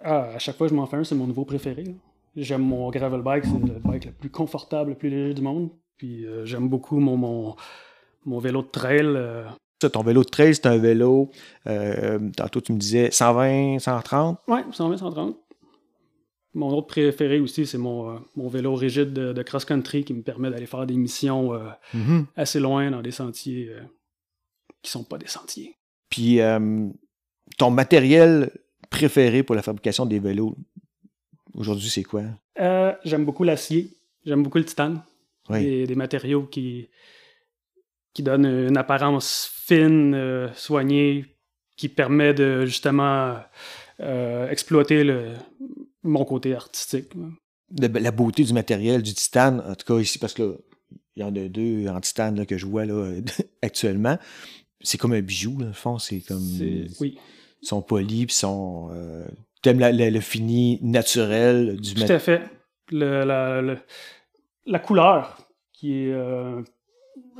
Ah, 0.03 0.29
à 0.35 0.37
chaque 0.37 0.57
fois 0.57 0.67
que 0.67 0.73
je 0.73 0.75
m'en 0.75 0.85
fais 0.85 0.97
un, 0.97 1.03
c'est 1.03 1.15
mon 1.15 1.25
nouveau 1.25 1.43
préféré. 1.43 1.95
J'aime 2.35 2.61
mon 2.61 2.91
gravel 2.91 3.21
bike, 3.21 3.45
c'est 3.45 3.73
le 3.73 3.79
bike 3.79 4.05
le 4.05 4.11
plus 4.11 4.29
confortable, 4.29 4.91
le 4.91 4.95
plus 4.95 5.09
léger 5.09 5.33
du 5.33 5.41
monde. 5.41 5.71
Puis 5.97 6.23
euh, 6.27 6.45
j'aime 6.45 6.69
beaucoup 6.69 6.99
mon, 6.99 7.17
mon, 7.17 7.55
mon 8.23 8.37
vélo 8.37 8.61
de 8.61 8.67
trail. 8.67 9.17
Ça, 9.81 9.89
ton 9.89 10.03
vélo 10.03 10.23
de 10.23 10.29
trail, 10.29 10.53
c'est 10.53 10.67
un 10.67 10.77
vélo, 10.77 11.31
tantôt 12.37 12.61
tu 12.61 12.73
me 12.73 12.77
disais 12.77 13.09
120, 13.09 13.79
130. 13.79 14.37
Ouais, 14.47 14.63
120, 14.71 14.97
130. 14.97 15.44
Mon 16.55 16.69
autre 16.73 16.87
préféré 16.87 17.39
aussi, 17.39 17.67
c'est 17.67 17.77
mon, 17.77 18.09
euh, 18.09 18.19
mon 18.35 18.47
vélo 18.47 18.73
rigide 18.75 19.11
de, 19.11 19.33
de 19.33 19.43
cross-country 19.43 20.05
qui 20.05 20.13
me 20.13 20.23
permet 20.23 20.49
d'aller 20.49 20.65
faire 20.65 20.85
des 20.87 20.95
missions 20.95 21.53
euh, 21.53 22.21
assez 22.35 22.59
loin 22.59 22.89
dans 22.89 23.01
des 23.01 23.11
sentiers 23.11 23.69
euh, 23.69 23.81
qui 24.81 24.89
sont 24.89 25.03
pas 25.03 25.17
des 25.17 25.27
sentiers. 25.27 25.75
Puis 26.09 26.39
ton 27.57 27.71
matériel 27.71 28.51
préféré 28.89 29.43
pour 29.43 29.55
la 29.55 29.61
fabrication 29.61 30.05
des 30.05 30.19
vélos, 30.19 30.55
aujourd'hui, 31.53 31.89
c'est 31.89 32.03
quoi? 32.03 32.23
Euh, 32.59 32.93
j'aime 33.03 33.25
beaucoup 33.25 33.43
l'acier. 33.43 33.97
J'aime 34.25 34.41
beaucoup 34.41 34.57
le 34.57 34.65
titane. 34.65 35.03
Oui. 35.49 35.61
Des, 35.63 35.87
des 35.87 35.95
matériaux 35.95 36.43
qui, 36.43 36.87
qui 38.13 38.23
donnent 38.23 38.45
une 38.45 38.77
apparence 38.77 39.51
fine, 39.53 40.15
euh, 40.15 40.53
soignée, 40.53 41.25
qui 41.75 41.89
permet 41.89 42.33
de 42.33 42.65
justement 42.65 43.35
euh, 43.99 44.49
exploiter 44.49 45.03
le, 45.03 45.33
mon 46.05 46.23
côté 46.25 46.53
artistique. 46.55 47.09
La 47.77 48.11
beauté 48.11 48.43
du 48.43 48.53
matériel, 48.53 49.01
du 49.01 49.13
titane, 49.13 49.61
en 49.67 49.75
tout 49.75 49.85
cas 49.93 49.99
ici, 49.99 50.19
parce 50.19 50.33
que 50.33 50.57
il 51.15 51.21
y 51.21 51.23
en 51.23 51.35
a 51.35 51.47
deux 51.47 51.87
en 51.87 51.99
titane 52.01 52.35
là, 52.37 52.45
que 52.45 52.57
je 52.57 52.65
vois 52.65 52.85
là, 52.85 53.11
actuellement. 53.61 54.17
C'est 54.81 54.97
comme 54.97 55.13
un 55.13 55.21
bijou, 55.21 55.57
là, 55.59 55.67
au 55.69 55.73
fond. 55.73 55.97
C'est 55.97 56.19
comme. 56.19 56.43
Oui, 56.99 57.17
Ils 57.61 57.67
sont 57.67 57.81
polis, 57.81 58.25
puis 58.27 58.35
sont. 58.35 58.89
Euh, 58.93 59.25
T'aimes 59.61 59.79
le 59.79 60.19
fini 60.19 60.77
naturel 60.83 61.77
du 61.79 61.93
tout 61.95 61.99
matériel. 62.01 62.15
à 62.15 62.19
fait. 62.19 62.41
Le- 62.91 63.23
la, 63.25 63.61
le- 63.61 63.79
la 64.67 64.77
couleur, 64.79 65.39
qui 65.73 65.93
est 66.03 66.11
euh, 66.11 66.61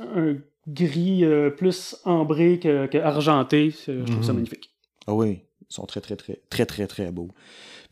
un 0.00 0.36
gris 0.66 1.24
euh, 1.24 1.50
plus 1.50 1.96
ambré 2.04 2.58
que, 2.58 2.86
que 2.86 2.98
argenté, 2.98 3.70
je 3.70 4.02
trouve 4.04 4.24
ça 4.24 4.32
Mhm. 4.32 4.38
magnifique. 4.40 4.70
Ah 5.06 5.14
oui. 5.14 5.38
sont 5.68 5.86
très, 5.86 6.00
très, 6.00 6.16
très, 6.16 6.40
très, 6.50 6.66
très, 6.66 6.86
très 6.88 7.12
beaux. 7.12 7.28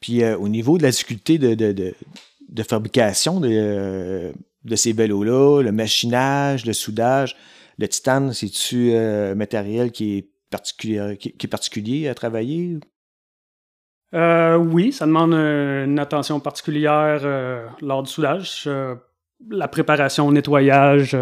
Puis 0.01 0.23
euh, 0.23 0.37
au 0.37 0.49
niveau 0.49 0.79
de 0.79 0.83
la 0.83 0.91
difficulté 0.91 1.39
de, 1.39 1.55
de, 1.55 1.95
de, 2.49 2.63
fabrication 2.63 3.41
de, 3.41 4.33
de 4.65 4.77
ces 4.77 4.93
vélos-là, 4.93 5.63
le 5.63 5.73
machinage, 5.73 6.67
le 6.67 6.73
soudage, 6.73 7.37
le 7.79 7.89
titane, 7.89 8.33
c'est-tu 8.33 8.95
un 8.95 9.35
matériel 9.35 9.91
qui 9.93 10.19
est 10.19 10.29
particulier, 10.51 11.17
qui, 11.19 11.29
est 11.29 11.49
particulier 11.49 12.09
à 12.09 12.15
travailler? 12.15 12.79
oui, 14.13 14.93
ça 14.93 15.07
demande 15.07 15.35
une 15.35 15.99
attention 15.99 16.39
particulière 16.39 17.69
lors 17.81 18.05
du 18.05 18.11
soudage. 18.11 18.69
la 19.51 19.67
préparation, 19.67 20.29
le 20.29 20.35
nettoyage, 20.35 21.17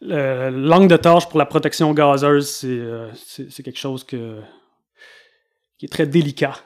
l'angle 0.00 0.88
de 0.88 0.96
tâche 0.96 1.28
pour 1.28 1.38
la 1.38 1.46
protection 1.46 1.94
gazeuse, 1.94 2.66
c'est 3.14 3.62
quelque 3.62 3.78
chose 3.78 4.02
qui 4.02 4.16
est 4.16 5.88
très 5.88 6.08
délicat. 6.08 6.56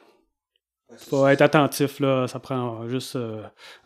Il 1.01 1.09
faut 1.09 1.27
être 1.29 1.43
attentif, 1.43 2.01
là. 2.01 2.27
Ça 2.29 2.39
prend 2.41 2.89
juste 2.89 3.19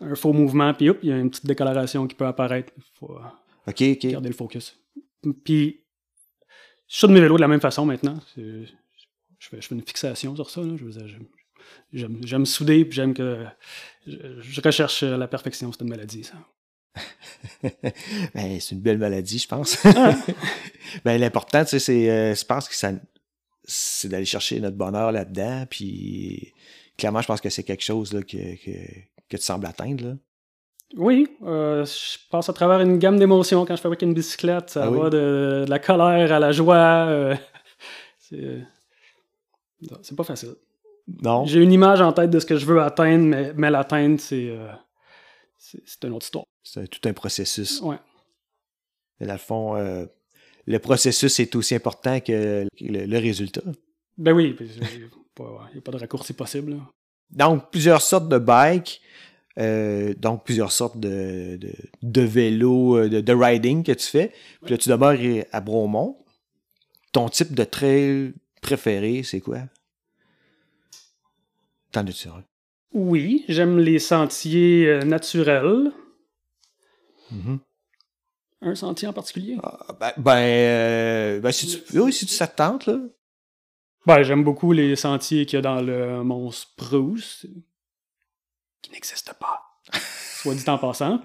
un 0.00 0.14
faux 0.14 0.32
mouvement, 0.32 0.74
puis 0.74 0.90
hop, 0.90 0.98
il 1.02 1.08
y 1.10 1.12
a 1.12 1.16
une 1.16 1.30
petite 1.30 1.46
décoloration 1.46 2.06
qui 2.06 2.14
peut 2.14 2.26
apparaître. 2.26 2.72
Il 2.76 2.82
faut 2.98 3.18
garder 3.66 4.28
le 4.28 4.34
focus. 4.34 4.78
Puis, 5.44 5.80
je 6.88 7.06
de 7.06 7.12
mes 7.12 7.20
vélos 7.20 7.36
de 7.36 7.40
la 7.40 7.48
même 7.48 7.60
façon 7.60 7.84
maintenant. 7.84 8.18
Je 8.36 8.66
fais, 9.40 9.60
je 9.60 9.66
fais, 9.66 9.74
une 9.74 9.82
fixation 9.82 10.34
sur 10.34 10.50
ça. 10.50 10.62
J'aime 11.92 12.46
souder, 12.46 12.84
puis 12.84 12.96
j'aime 12.96 13.14
que. 13.14 13.44
Je, 14.06 14.60
recherche 14.60 15.02
la 15.02 15.28
perfection, 15.28 15.70
c'est 15.72 15.82
une 15.82 15.90
maladie, 15.90 16.24
ça. 16.24 16.34
ben, 18.34 18.58
c'est 18.60 18.74
une 18.74 18.80
belle 18.80 18.98
maladie, 18.98 19.38
je 19.38 19.48
pense. 19.48 19.78
Ah. 19.84 20.16
ben, 21.04 21.20
l'important, 21.20 21.62
tu 21.64 21.70
sais, 21.70 21.78
c'est, 21.78 22.10
euh, 22.10 22.34
je 22.34 22.44
pense 22.44 22.68
que 22.68 22.74
ça, 22.74 22.92
c'est 23.64 24.08
d'aller 24.08 24.24
chercher 24.24 24.58
notre 24.60 24.76
bonheur 24.76 25.12
là-dedans. 25.12 25.66
Puis, 25.68 26.54
clairement, 26.98 27.22
je 27.22 27.26
pense 27.26 27.40
que 27.40 27.48
c'est 27.48 27.62
quelque 27.62 27.82
chose 27.82 28.12
là, 28.12 28.22
que, 28.22 28.36
que, 28.36 28.70
que, 29.28 29.36
tu 29.36 29.42
sembles 29.42 29.66
atteindre. 29.66 30.04
Là. 30.04 30.14
Oui, 30.96 31.28
euh, 31.44 31.84
je 31.84 32.18
passe 32.30 32.48
à 32.48 32.52
travers 32.52 32.80
une 32.80 32.98
gamme 32.98 33.18
d'émotions 33.18 33.64
quand 33.64 33.76
je 33.76 33.80
fabrique 33.80 34.02
une 34.02 34.14
bicyclette. 34.14 34.70
Ça 34.70 34.84
ah 34.84 34.90
va 34.90 35.10
de, 35.10 35.64
la 35.68 35.78
colère 35.78 36.32
à 36.32 36.38
la 36.38 36.52
joie. 36.52 36.76
Euh, 36.76 37.36
c'est, 38.18 38.58
c'est 40.02 40.16
pas 40.16 40.24
facile. 40.24 40.54
Non? 41.22 41.46
J'ai 41.46 41.62
une 41.62 41.72
image 41.72 42.00
en 42.00 42.12
tête 42.12 42.30
de 42.30 42.38
ce 42.38 42.46
que 42.46 42.56
je 42.56 42.66
veux 42.66 42.82
atteindre, 42.82 43.24
mais, 43.24 43.52
mais 43.54 43.70
l'atteindre, 43.70 44.20
c'est, 44.20 44.52
c'est 45.56 46.04
une 46.04 46.12
autre 46.12 46.26
histoire. 46.26 46.44
C'est 46.62 46.88
tout 46.88 47.06
un 47.08 47.12
processus. 47.12 47.80
Ouais. 47.80 47.96
Mais 49.20 49.26
dans 49.26 49.34
le 49.34 49.38
fond, 49.38 49.76
euh, 49.76 50.06
le 50.66 50.78
processus 50.78 51.40
est 51.40 51.54
aussi 51.56 51.74
important 51.74 52.20
que 52.20 52.66
le, 52.80 53.18
résultat. 53.18 53.62
Ben 54.16 54.32
oui, 54.32 54.56
il 55.38 55.74
n'y 55.74 55.78
a 55.78 55.82
pas 55.82 55.92
de 55.92 55.98
raccourci 55.98 56.32
possible. 56.32 56.76
Donc, 57.30 57.70
plusieurs 57.70 58.02
sortes 58.02 58.28
de 58.28 58.38
bikes, 58.38 59.00
euh, 59.58 60.14
donc 60.14 60.44
plusieurs 60.44 60.72
sortes 60.72 60.98
de, 60.98 61.58
de, 62.02 62.20
vélos, 62.22 62.96
euh, 62.96 63.22
de, 63.22 63.32
riding 63.32 63.82
que 63.82 63.92
tu 63.92 64.06
fais. 64.06 64.32
Puis 64.62 64.70
là, 64.70 64.78
tu 64.78 64.88
demeures 64.88 65.44
à 65.52 65.60
Bromont. 65.60 66.16
Ton 67.12 67.28
type 67.28 67.54
de 67.54 67.64
trail 67.64 68.34
préféré, 68.62 69.22
c'est 69.22 69.40
quoi? 69.40 69.60
T'en 71.92 72.06
as-tu 72.06 72.28
Oui, 72.92 73.44
j'aime 73.48 73.78
les 73.78 73.98
sentiers 73.98 75.00
naturels. 75.04 75.92
Mm-hmm. 77.32 77.58
Un 78.60 78.74
sentier 78.74 79.08
en 79.08 79.12
particulier? 79.12 79.56
Ah, 79.62 79.86
ben, 79.98 80.12
ben, 80.16 80.36
euh, 80.36 81.40
ben, 81.40 81.52
si 81.52 81.66
tu, 81.66 81.98
oui, 82.00 82.12
si 82.12 82.26
tu 82.26 82.34
ça 82.34 82.46
tente, 82.46 82.86
là. 82.86 82.98
Ben, 84.06 84.22
j'aime 84.22 84.44
beaucoup 84.44 84.72
les 84.72 84.96
sentiers 84.96 85.44
qu'il 85.46 85.56
y 85.56 85.58
a 85.58 85.62
dans 85.62 85.80
le 85.80 86.22
Mont 86.22 86.50
Spruce, 86.50 87.46
qui 88.80 88.90
n'existe 88.90 89.34
pas. 89.38 89.60
Soit 89.92 90.54
dit 90.54 90.68
en 90.68 90.78
passant. 90.78 91.20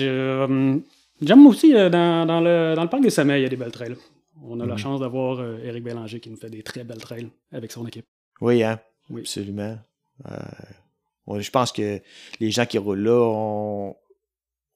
Euh, 0.00 0.78
j'aime 1.22 1.46
aussi 1.46 1.74
euh, 1.74 1.88
dans, 1.88 2.26
dans, 2.26 2.40
le, 2.40 2.74
dans 2.74 2.82
le 2.82 2.88
parc 2.88 3.02
des 3.02 3.10
sommets, 3.10 3.40
il 3.40 3.42
y 3.42 3.46
a 3.46 3.48
des 3.48 3.56
belles 3.56 3.72
trails. 3.72 3.96
On 4.42 4.60
a 4.60 4.66
la 4.66 4.74
mm-hmm. 4.74 4.78
chance 4.78 5.00
d'avoir 5.00 5.42
Eric 5.62 5.82
Bélanger 5.82 6.20
qui 6.20 6.30
nous 6.30 6.36
fait 6.36 6.50
des 6.50 6.62
très 6.62 6.84
belles 6.84 7.00
trails 7.00 7.30
avec 7.52 7.72
son 7.72 7.86
équipe. 7.86 8.06
Oui, 8.40 8.62
hein? 8.62 8.80
Oui. 9.08 9.22
Absolument. 9.22 9.78
je 10.26 11.50
pense 11.50 11.72
que 11.72 12.00
les 12.40 12.50
gens 12.50 12.66
qui 12.66 12.78
roulent 12.78 13.00
là 13.00 13.20
ont, 13.20 13.96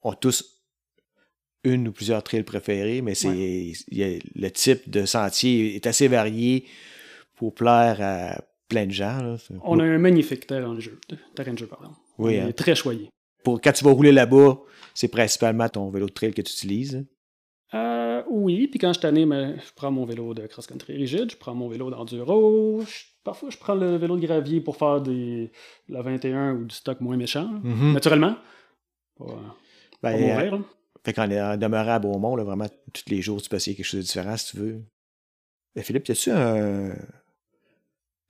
ont 0.01 0.13
tous 0.13 0.62
une 1.63 1.87
ou 1.87 1.91
plusieurs 1.91 2.23
trails 2.23 2.43
préférés, 2.43 3.01
mais 3.01 3.15
c'est 3.15 3.73
le 3.91 4.49
type 4.49 4.89
de 4.89 5.05
sentier 5.05 5.75
est 5.75 5.87
assez 5.87 6.07
varié 6.07 6.65
pour 7.35 7.53
plaire 7.53 7.97
à 8.01 8.41
plein 8.67 8.85
de 8.85 8.91
gens. 8.91 9.35
On 9.63 9.79
a 9.79 9.83
un 9.83 9.97
magnifique 9.97 10.47
terrain 10.47 10.73
de 10.73 10.79
jeu, 10.79 10.99
terrain 11.35 11.53
de 11.53 11.57
jeu 11.57 11.67
pardon. 11.67 11.91
Oui, 12.17 12.37
hein. 12.39 12.51
très 12.51 12.75
choyé. 12.75 13.09
Pour 13.43 13.59
quand 13.59 13.71
tu 13.71 13.83
vas 13.83 13.91
rouler 13.91 14.11
là-bas, 14.11 14.57
c'est 14.93 15.07
principalement 15.07 15.67
ton 15.67 15.89
vélo 15.89 16.07
de 16.07 16.11
trail 16.11 16.33
que 16.33 16.41
tu 16.41 16.51
utilises. 16.51 17.05
Euh, 17.73 18.21
oui, 18.29 18.67
puis 18.67 18.79
quand 18.79 18.93
je 18.93 18.99
t'anime, 18.99 19.29
ben, 19.29 19.55
je 19.57 19.71
prends 19.75 19.91
mon 19.91 20.05
vélo 20.05 20.33
de 20.33 20.45
cross-country 20.45 20.95
rigide, 20.95 21.31
je 21.31 21.37
prends 21.37 21.55
mon 21.55 21.67
vélo 21.67 21.89
d'enduro, 21.89 22.83
parfois 23.23 23.49
je 23.49 23.57
prends 23.57 23.73
le 23.73 23.95
vélo 23.95 24.15
de 24.15 24.25
gravier 24.25 24.61
pour 24.61 24.77
faire 24.77 25.01
des 25.01 25.51
la 25.89 26.03
21 26.03 26.53
ou 26.53 26.65
du 26.65 26.75
stock 26.75 27.01
moins 27.01 27.17
méchant, 27.17 27.49
mm-hmm. 27.63 27.93
naturellement. 27.93 28.35
Ben, 30.03 30.13
euh, 30.13 30.59
fait 31.03 31.13
qu'en 31.13 31.27
demeurant 31.27 31.91
à 31.91 31.99
Beaumont, 31.99 32.35
là, 32.35 32.43
vraiment, 32.43 32.67
tous 32.93 33.03
les 33.09 33.21
jours, 33.21 33.41
tu 33.41 33.49
peux 33.49 33.57
quelque 33.57 33.83
chose 33.83 33.99
de 33.99 34.05
différent 34.05 34.37
si 34.37 34.51
tu 34.51 34.57
veux. 34.57 34.83
Ben, 35.75 35.83
Philippe, 35.83 36.07
y 36.07 36.11
a-tu 36.11 36.31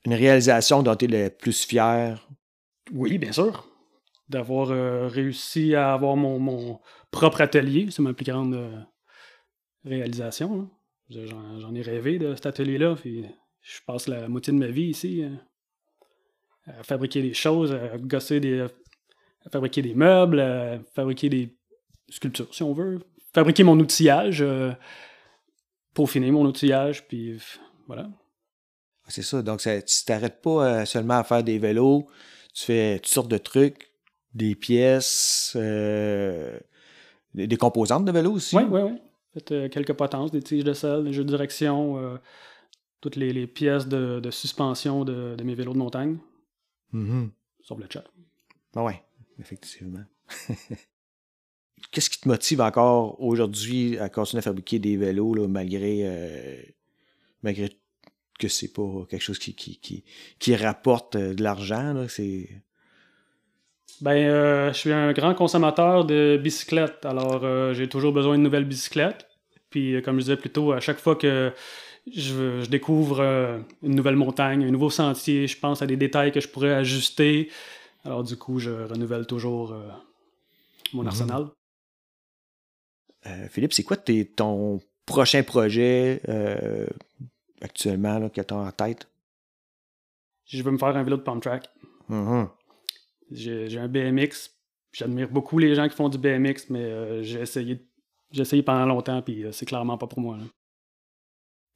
une 0.06 0.14
réalisation 0.14 0.82
dont 0.82 0.96
tu 0.96 1.06
es 1.06 1.08
le 1.08 1.30
plus 1.30 1.66
fier? 1.66 2.28
Oui, 2.92 3.18
bien 3.18 3.32
sûr. 3.32 3.70
D'avoir 4.30 4.72
euh, 4.72 5.08
réussi 5.08 5.76
à 5.76 5.94
avoir 5.94 6.16
mon, 6.16 6.80
propre 7.12 7.42
atelier, 7.42 7.88
c'est 7.92 8.02
ma 8.02 8.14
plus 8.14 8.26
grande 8.26 8.56
euh, 8.56 8.80
réalisation. 9.86 10.70
J'en 11.10 11.76
ai 11.76 11.82
rêvé 11.82 12.18
de 12.18 12.34
cet 12.34 12.48
atelier-là. 12.48 12.96
je 13.04 13.80
passe 13.86 14.08
la 14.08 14.28
moitié 14.28 14.52
de 14.52 14.58
ma 14.58 14.68
vie 14.68 14.88
ici 14.88 15.24
à 16.66 16.84
fabriquer 16.84 17.22
des 17.22 17.34
choses, 17.34 17.74
à 17.74 17.98
gosser 17.98 18.40
des. 18.40 18.62
à 18.62 19.50
fabriquer 19.52 19.82
des 19.82 19.94
meubles, 19.94 20.40
à 20.40 20.80
fabriquer 20.96 21.30
des 21.30 21.56
sculpture, 22.10 22.54
si 22.54 22.64
on 22.64 22.74
veut. 22.74 23.00
Fabriquer 23.34 23.64
mon 23.64 23.80
outillage, 23.80 24.42
euh, 24.42 24.74
peaufiner 25.94 26.32
mon 26.32 26.46
outillage, 26.46 27.08
puis 27.08 27.40
voilà. 27.88 28.10
Ah, 29.06 29.10
c'est 29.10 29.24
ça. 29.24 29.42
Donc, 29.42 29.62
ça, 29.62 29.82
tu 29.82 30.06
t'arrêtes 30.06 30.42
pas 30.42 30.82
euh, 30.82 30.86
seulement 30.86 31.16
à 31.16 31.24
faire 31.24 31.44
des 31.44 31.58
vélos. 31.58 32.08
Tu 32.54 32.66
fais 32.66 33.00
toutes 33.00 33.12
sortes 33.12 33.32
de 33.32 33.38
trucs, 33.38 33.92
des 34.34 34.56
pièces, 34.56 35.54
euh, 35.56 36.60
des, 37.34 37.58
composantes 37.58 38.06
de 38.06 38.12
vélos 38.12 38.34
aussi. 38.34 38.56
Oui, 38.56 38.64
oui, 38.70 38.82
oui. 38.82 39.02
Fait, 39.34 39.70
quelques 39.70 39.94
potences, 39.94 40.32
des 40.32 40.44
tiges 40.44 40.64
de 40.64 40.74
sel, 40.74 41.04
des 41.04 41.14
jeux 41.14 41.24
de 41.24 41.30
direction, 41.30 42.20
toutes 43.02 43.16
les, 43.16 43.48
pièces 43.48 43.88
de, 43.88 44.30
suspension 44.30 45.04
de, 45.04 45.36
mes 45.44 45.56
vélos 45.56 45.74
de 45.74 45.80
montagne. 45.80 46.20
Sur 47.62 47.80
le 47.80 47.88
chat. 47.90 48.04
Ah 48.76 48.84
oui, 48.84 48.94
effectivement. 49.40 50.04
qu'est-ce 51.92 52.10
qui 52.10 52.20
te 52.20 52.28
motive 52.28 52.62
encore 52.62 53.22
aujourd'hui 53.22 53.98
à 54.00 54.10
continuer 54.10 54.40
à 54.40 54.42
fabriquer 54.42 54.80
des 54.80 54.98
vélos 54.98 55.34
là, 55.34 55.48
malgré, 55.48 56.00
euh, 56.04 56.58
malgré 57.44 57.70
que 58.40 58.48
c'est 58.48 58.74
pas 58.74 59.06
quelque 59.10 59.22
chose 59.22 59.40
qui, 59.40 59.56
qui, 59.56 60.04
qui, 60.40 60.56
rapporte 60.56 61.16
euh, 61.16 61.34
de 61.34 61.44
l'argent? 61.44 62.06
C'est... 62.08 62.50
Ben, 64.02 64.12
euh, 64.12 64.74
je 64.74 64.78
suis 64.78 64.92
un 64.92 65.14
grand 65.14 65.36
consommateur 65.36 66.06
de 66.06 66.40
bicyclettes. 66.42 67.06
Alors, 67.06 67.74
j'ai 67.74 67.88
toujours 67.88 68.12
besoin 68.12 68.38
de 68.38 68.44
nouvelles 68.44 68.66
bicyclettes. 68.66 69.28
Puis, 69.70 70.02
comme 70.02 70.16
je 70.16 70.22
disais 70.22 70.38
plus 70.38 70.50
tôt, 70.50 70.72
à 70.72 70.80
chaque 70.80 71.00
fois 71.00 71.16
que 71.16 71.54
je, 72.12 72.62
je 72.62 72.70
découvre 72.70 73.22
une 73.82 73.96
nouvelle 73.96 74.16
montagne, 74.16 74.64
un 74.66 74.72
nouveau 74.72 74.90
sentier, 74.90 75.48
je 75.48 75.58
pense 75.58 75.82
à 75.82 75.86
des 75.86 75.96
détails 75.96 76.32
que 76.32 76.42
je 76.42 76.48
pourrais 76.48 76.74
ajuster. 76.74 77.50
Alors, 78.04 78.24
du 78.24 78.36
coup, 78.36 78.60
je 78.60 78.72
renouvelle 78.72 79.26
toujours 79.26 79.76
mon 80.94 81.04
mhm. 81.04 81.08
arsenal. 81.08 81.48
Euh, 83.28 83.48
Philippe, 83.50 83.74
c'est 83.74 83.84
quoi 83.84 83.98
ton 83.98 84.80
prochain 85.06 85.44
projet 85.44 86.22
euh, 86.30 86.88
actuellement 87.62 88.20
là, 88.20 88.30
que 88.30 88.42
tu 88.42 88.54
as 88.54 88.58
en 88.58 88.72
tête? 88.72 89.08
Je 90.46 90.62
veux 90.62 90.72
me 90.72 90.78
faire 90.78 90.96
un 90.96 91.04
vélo 91.04 91.18
de 91.18 91.22
pump 91.22 91.42
track. 91.42 91.70
Mm-hmm. 92.10 92.48
J'ai 93.32 93.80
un 93.80 93.88
BMX. 93.88 94.52
J'admire 94.92 95.30
beaucoup 95.30 95.58
les 95.58 95.74
gens 95.74 95.88
qui 95.88 95.96
font 95.96 96.10
du 96.10 96.18
BMX, 96.18 96.70
mais 96.70 96.84
euh, 96.84 97.24
j'ai 97.24 97.40
essayé, 97.40 97.80
essayé 98.38 98.62
pendant 98.62 98.86
longtemps, 98.86 99.22
puis 99.22 99.46
c'est 99.52 99.66
clairement 99.66 99.98
pas 99.98 100.06
pour 100.06 100.20
moi. 100.20 100.38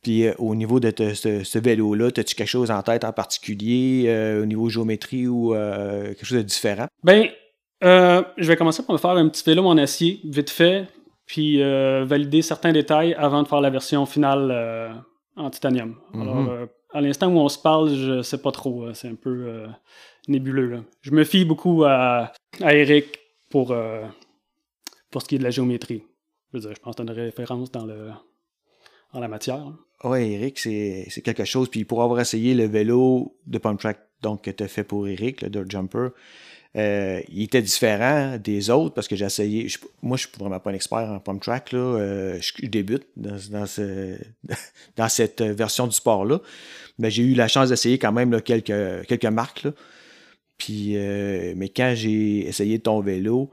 Puis 0.03 0.29
au 0.37 0.53
niveau 0.53 0.79
de 0.79 0.91
ce, 0.91 1.57
vélo-là, 1.57 2.07
as-tu 2.07 2.35
quelque 2.35 2.45
chose 2.45 2.69
en 2.69 2.83
tête 2.83 3.03
en 3.03 3.11
particulier 3.11 4.37
au 4.39 4.45
niveau 4.45 4.69
géométrie 4.69 5.27
ou 5.27 5.53
quelque 5.53 6.23
chose 6.23 6.37
de 6.37 6.43
différent? 6.43 6.85
Ben, 7.03 7.29
je 7.81 8.43
vais 8.43 8.55
commencer 8.55 8.83
par 8.83 8.93
me 8.93 8.99
faire 8.99 9.11
un 9.11 9.27
petit 9.27 9.43
vélo 9.43 9.65
en 9.65 9.77
acier, 9.77 10.19
vite 10.23 10.51
fait 10.51 10.87
puis 11.27 11.61
euh, 11.61 12.05
valider 12.05 12.41
certains 12.41 12.71
détails 12.71 13.13
avant 13.13 13.43
de 13.43 13.47
faire 13.47 13.61
la 13.61 13.69
version 13.69 14.05
finale 14.05 14.49
euh, 14.49 14.89
en 15.35 15.49
titanium. 15.49 15.95
Alors, 16.13 16.35
mhm. 16.35 16.49
euh, 16.49 16.65
à 16.93 17.01
l'instant 17.01 17.27
où 17.27 17.37
on 17.37 17.49
se 17.49 17.59
parle, 17.59 17.93
je 17.93 18.21
sais 18.21 18.41
pas 18.41 18.51
trop. 18.51 18.91
C'est 18.93 19.09
un 19.09 19.15
peu 19.15 19.65
nébuleux. 20.27 20.67
là. 20.67 20.79
Je 21.01 21.11
me 21.11 21.25
fie 21.25 21.43
beaucoup 21.43 21.83
à, 21.83 22.31
à 22.61 22.73
Eric 22.73 23.19
pour, 23.49 23.75
pour 25.11 25.21
ce 25.21 25.27
qui 25.27 25.35
est 25.35 25.37
de 25.37 25.43
la 25.43 25.49
géométrie. 25.49 26.03
Je 26.51 26.57
veux 26.57 26.61
dire, 26.61 26.73
je 26.73 26.81
pense 26.81 26.95
que 26.95 27.03
c'est 27.03 27.11
une 27.11 27.15
référence 27.15 27.71
dans, 27.71 27.85
le, 27.85 28.09
dans 29.13 29.19
la 29.19 29.27
matière. 29.27 29.57
là. 29.57 29.73
Ouais, 30.09 30.29
Eric, 30.29 30.59
c'est 30.59 31.07
c'est 31.09 31.21
quelque 31.21 31.43
chose. 31.43 31.69
Puis 31.69 31.83
pour 31.83 32.01
avoir 32.03 32.19
essayé 32.21 32.53
le 32.53 32.65
vélo 32.65 33.35
de 33.47 33.57
pump 33.57 33.79
track 33.79 33.99
donc, 34.21 34.43
que 34.43 34.51
tu 34.51 34.63
as 34.63 34.67
fait 34.67 34.83
pour 34.83 35.07
Eric, 35.07 35.41
le 35.41 35.49
Dirt 35.49 35.69
Jumper, 35.69 36.09
euh, 36.77 37.21
il 37.29 37.43
était 37.43 37.61
différent 37.61 38.37
des 38.37 38.69
autres 38.69 38.93
parce 38.93 39.07
que 39.07 39.15
j'ai 39.15 39.25
essayé. 39.25 39.67
moi, 40.01 40.15
je 40.17 40.27
suis 40.27 40.37
vraiment 40.37 40.59
pas 40.59 40.69
un 40.69 40.73
expert 40.73 40.99
en 40.99 41.19
pump 41.19 41.41
track. 41.41 41.71
Là, 41.71 41.79
euh, 41.79 42.39
je, 42.39 42.67
débute 42.67 43.07
dans, 43.15 43.37
dans, 43.49 43.65
ce- 43.65 44.17
dans 44.95 45.09
cette 45.09 45.41
version 45.41 45.87
du 45.87 45.95
sport-là. 45.95 46.39
Mais 46.99 47.09
j'ai 47.09 47.23
eu 47.23 47.33
la 47.33 47.47
chance 47.47 47.69
d'essayer 47.69 47.97
quand 47.97 48.11
même 48.11 48.41
quelques, 48.41 49.05
quelques 49.07 49.25
marques. 49.25 49.63
Là. 49.63 49.71
Puis, 50.57 50.93
euh, 50.97 51.53
mais 51.55 51.69
quand 51.69 51.93
j'ai 51.95 52.47
essayé 52.47 52.79
ton 52.79 52.99
vélo, 53.01 53.51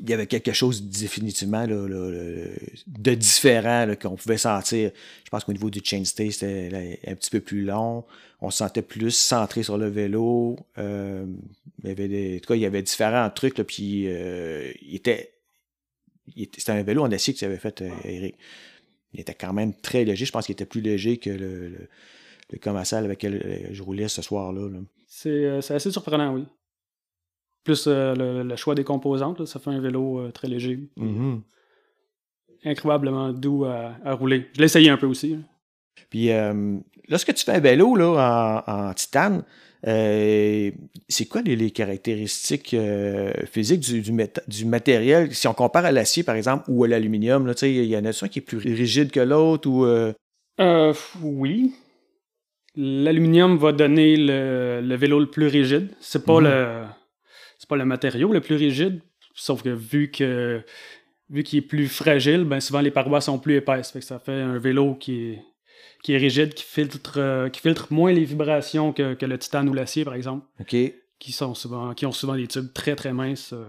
il 0.00 0.10
y 0.10 0.12
avait 0.12 0.26
quelque 0.26 0.52
chose 0.52 0.82
définitivement 0.82 1.66
là, 1.66 1.88
là, 1.88 2.10
là, 2.10 2.46
de 2.86 3.14
différent 3.14 3.86
là, 3.86 3.96
qu'on 3.96 4.16
pouvait 4.16 4.38
sentir. 4.38 4.90
Je 5.24 5.30
pense 5.30 5.44
qu'au 5.44 5.52
niveau 5.52 5.70
du 5.70 5.80
chainstay, 5.82 6.30
c'était 6.30 6.70
là, 6.70 6.78
un 7.06 7.14
petit 7.14 7.30
peu 7.30 7.40
plus 7.40 7.64
long. 7.64 8.04
On 8.40 8.50
se 8.50 8.58
sentait 8.58 8.82
plus 8.82 9.12
centré 9.12 9.62
sur 9.62 9.78
le 9.78 9.88
vélo. 9.88 10.58
Euh, 10.78 11.24
il 11.82 11.88
y 11.88 11.92
avait 11.92 12.36
en 12.36 12.40
tout 12.40 12.46
cas, 12.46 12.54
il 12.54 12.60
y 12.60 12.66
avait 12.66 12.82
différents 12.82 13.30
trucs. 13.30 13.58
Là, 13.58 13.64
puis 13.64 14.06
euh, 14.08 14.72
c'était 14.94 15.32
un 16.68 16.82
vélo 16.82 17.02
en 17.02 17.12
acier 17.12 17.32
que 17.32 17.38
tu 17.38 17.44
avais 17.44 17.58
fait, 17.58 17.82
euh, 17.82 17.90
Eric. 18.04 18.36
Il 19.12 19.20
était 19.20 19.34
quand 19.34 19.52
même 19.52 19.74
très 19.74 20.04
léger. 20.04 20.24
Je 20.24 20.32
pense 20.32 20.46
qu'il 20.46 20.54
était 20.54 20.66
plus 20.66 20.80
léger 20.80 21.18
que 21.18 21.30
le, 21.30 21.88
commercial 22.60 23.04
avec 23.04 23.22
lequel 23.22 23.68
je 23.72 23.82
roulais 23.82 24.08
ce 24.08 24.22
soir-là. 24.22 24.68
là. 24.68 24.78
Euh, 25.26 25.60
c'est 25.60 25.74
assez 25.74 25.90
surprenant, 25.90 26.34
oui. 26.34 26.44
Plus 27.64 27.86
euh, 27.86 28.14
le, 28.14 28.42
le 28.42 28.56
choix 28.56 28.74
des 28.74 28.84
composantes, 28.84 29.40
là, 29.40 29.46
ça 29.46 29.58
fait 29.58 29.70
un 29.70 29.80
vélo 29.80 30.20
euh, 30.20 30.30
très 30.30 30.48
léger. 30.48 30.78
Mhm. 30.96 31.40
Incroyablement 32.64 33.32
doux 33.32 33.64
à, 33.64 33.94
à 34.04 34.14
rouler. 34.14 34.46
Je 34.54 34.58
l'ai 34.60 34.64
essayé 34.66 34.90
un 34.90 34.96
peu 34.96 35.06
aussi. 35.06 35.30
là. 35.30 35.38
Puis 36.10 36.30
euh, 36.30 36.76
lorsque 37.08 37.32
tu 37.34 37.44
fais 37.44 37.52
un 37.52 37.60
vélo 37.60 37.94
là, 37.96 38.62
en, 38.66 38.88
en 38.88 38.94
titane, 38.94 39.42
euh, 39.86 40.70
c'est 41.08 41.26
quoi 41.26 41.42
les, 41.42 41.56
les 41.56 41.70
caractéristiques 41.70 42.72
euh, 42.74 43.32
physiques 43.46 43.80
du, 43.80 44.00
du, 44.00 44.12
méta- 44.12 44.42
du 44.48 44.64
matériel? 44.64 45.34
Si 45.34 45.46
on 45.46 45.52
compare 45.54 45.84
à 45.84 45.92
l'acier, 45.92 46.22
par 46.22 46.36
exemple, 46.36 46.64
ou 46.68 46.84
à 46.84 46.88
l'aluminium, 46.88 47.46
là, 47.46 47.54
tu 47.54 47.60
sais, 47.60 47.74
il 47.74 47.84
y 47.84 47.96
en 47.96 48.04
a 48.04 48.08
un 48.08 48.28
qui 48.28 48.38
est 48.38 48.42
plus 48.42 48.58
rigide 48.58 49.10
que 49.10 49.20
l'autre 49.20 49.68
ou. 49.68 49.84
euh, 49.84 50.12
oui. 51.22 51.72
L'aluminium 52.76 53.56
va 53.56 53.72
donner 53.72 54.16
le, 54.16 54.80
le 54.82 54.94
vélo 54.96 55.20
le 55.20 55.26
plus 55.30 55.46
rigide. 55.46 55.88
C'est 56.00 56.24
pas 56.24 56.40
Mhm. 56.40 56.44
le 56.44 56.84
c'est 57.64 57.68
pas 57.68 57.76
le 57.76 57.86
matériau 57.86 58.30
le 58.30 58.42
plus 58.42 58.56
rigide, 58.56 59.00
sauf 59.34 59.62
que 59.62 59.70
vu 59.70 60.10
que 60.10 60.62
vu 61.30 61.42
qu'il 61.42 61.60
est 61.60 61.62
plus 61.62 61.88
fragile, 61.88 62.44
ben 62.44 62.60
souvent 62.60 62.82
les 62.82 62.90
parois 62.90 63.22
sont 63.22 63.38
plus 63.38 63.54
épaisses, 63.56 63.90
fait 63.90 64.00
que 64.00 64.04
ça 64.04 64.18
fait 64.18 64.32
un 64.42 64.58
vélo 64.58 64.94
qui 64.96 65.30
est 65.30 65.42
qui 66.02 66.12
est 66.12 66.18
rigide, 66.18 66.52
qui 66.52 66.64
filtre 66.64 67.14
euh, 67.16 67.48
qui 67.48 67.62
filtre 67.62 67.86
moins 67.90 68.12
les 68.12 68.24
vibrations 68.26 68.92
que, 68.92 69.14
que 69.14 69.24
le 69.24 69.38
titane 69.38 69.66
ou 69.70 69.72
l'acier 69.72 70.04
par 70.04 70.12
exemple, 70.12 70.44
OK. 70.60 70.76
qui 71.18 71.32
sont 71.32 71.54
souvent 71.54 71.94
qui 71.94 72.04
ont 72.04 72.12
souvent 72.12 72.36
des 72.36 72.46
tubes 72.46 72.70
très 72.74 72.94
très 72.96 73.14
minces. 73.14 73.54
euh. 73.54 73.64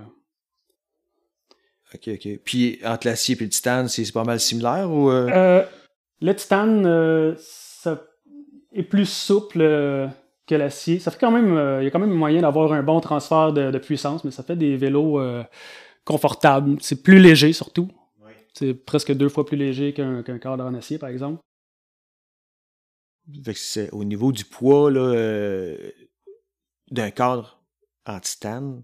OK, 1.94 2.10
OK. 2.10 2.40
Puis 2.44 2.80
entre 2.84 3.08
l'acier 3.08 3.38
et 3.40 3.44
le 3.46 3.50
titane, 3.50 3.88
c'est 3.88 4.12
pas 4.12 4.26
mal 4.26 4.42
similaire 4.42 4.92
ou. 4.92 5.10
euh? 5.10 5.30
Euh, 5.32 5.66
le 6.22 6.36
titane, 6.36 7.36
ça 7.40 8.04
est 8.74 8.84
plus 8.84 9.08
souple 9.10 10.10
que 10.48 10.56
l'acier. 10.56 11.00
Ça 11.00 11.12
fait 11.12 11.20
quand 11.20 11.32
même, 11.32 11.56
euh, 11.58 11.82
il 11.82 11.86
y 11.86 11.88
a 11.88 11.92
quand 11.92 12.00
même 12.00 12.14
moyen 12.14 12.42
d'avoir 12.42 12.72
un 12.74 12.84
bon 12.84 13.00
transfert 13.00 13.54
de, 13.54 13.72
de 13.72 13.78
puissance, 13.78 14.24
mais 14.24 14.32
ça 14.32 14.44
fait 14.44 14.56
des 14.56 14.78
vélos 14.78 15.20
euh, 15.20 15.44
confortables. 16.04 16.78
C'est 16.82 17.02
plus 17.02 17.20
léger 17.20 17.54
surtout. 17.54 17.90
C'est 18.54 18.74
presque 18.74 19.12
deux 19.12 19.28
fois 19.28 19.46
plus 19.46 19.58
léger 19.58 19.94
qu'un 19.94 20.24
cadre 20.24 20.64
en 20.64 20.74
acier, 20.76 20.98
par 20.98 21.10
exemple. 21.10 21.42
Fait 23.44 23.90
au 23.92 24.06
niveau 24.06 24.32
du 24.32 24.46
poids 24.46 24.92
euh, 24.92 25.92
d'un 26.90 27.12
cadre 27.12 27.60
en 28.06 28.20
titane, 28.20 28.84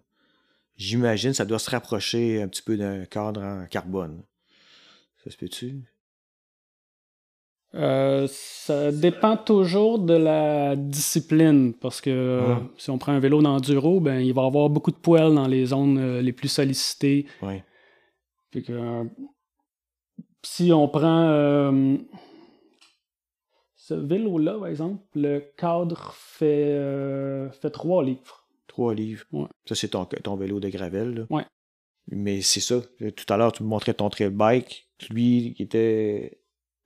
j'imagine 0.75 1.33
ça 1.33 1.45
doit 1.45 1.59
se 1.59 1.69
rapprocher 1.69 2.41
un 2.41 2.49
petit 2.49 2.63
peu 2.63 2.75
d'un 2.75 3.05
cadre 3.05 3.41
en 3.41 3.65
carbone. 3.67 4.23
Ça 5.23 5.29
se 5.29 5.37
peut-tu? 5.37 5.83
Euh, 7.73 8.27
ça 8.29 8.91
dépend 8.91 9.37
toujours 9.37 9.97
de 9.99 10.13
la 10.13 10.75
discipline, 10.75 11.73
parce 11.73 12.01
que 12.01 12.09
euh, 12.09 12.41
Ah. 12.55 12.61
si 12.77 12.89
on 12.89 12.97
prend 12.97 13.13
un 13.13 13.19
vélo 13.19 13.41
d'enduro, 13.41 14.01
ben, 14.01 14.19
il 14.19 14.33
va 14.33 14.43
y 14.43 14.45
avoir 14.45 14.69
beaucoup 14.69 14.91
de 14.91 14.97
poils 14.97 15.33
dans 15.33 15.47
les 15.47 15.67
zones 15.67 15.97
euh, 15.97 16.21
les 16.21 16.33
plus 16.33 16.49
sollicitées. 16.49 17.25
Oui. 17.41 17.61
Fait 18.51 18.61
que, 18.61 18.73
euh, 18.73 19.03
si 20.43 20.73
on 20.73 20.87
prend 20.89 21.71
ce 23.75 23.93
vélo-là, 23.93 24.57
par 24.59 24.67
exemple, 24.67 25.01
le 25.15 25.39
cadre 25.57 26.13
fait, 26.15 26.77
fait 27.61 27.69
3 27.71 28.03
livres. 28.03 28.45
Trois 28.67 28.93
livres. 28.93 29.23
Ouais. 29.31 29.47
Ça, 29.65 29.75
c'est 29.75 29.89
ton, 29.89 30.05
ton 30.05 30.35
vélo 30.35 30.59
de 30.59 30.69
gravel. 30.69 31.13
Là. 31.13 31.23
Ouais. 31.29 31.45
Mais 32.09 32.41
c'est 32.41 32.59
ça. 32.59 32.81
Tout 32.81 33.33
à 33.33 33.37
l'heure, 33.37 33.51
tu 33.51 33.63
me 33.63 33.69
montrais 33.69 33.93
ton 33.93 34.09
trail 34.09 34.29
bike. 34.29 34.89
Lui, 35.09 35.53
qui 35.55 35.63
était. 35.63 36.40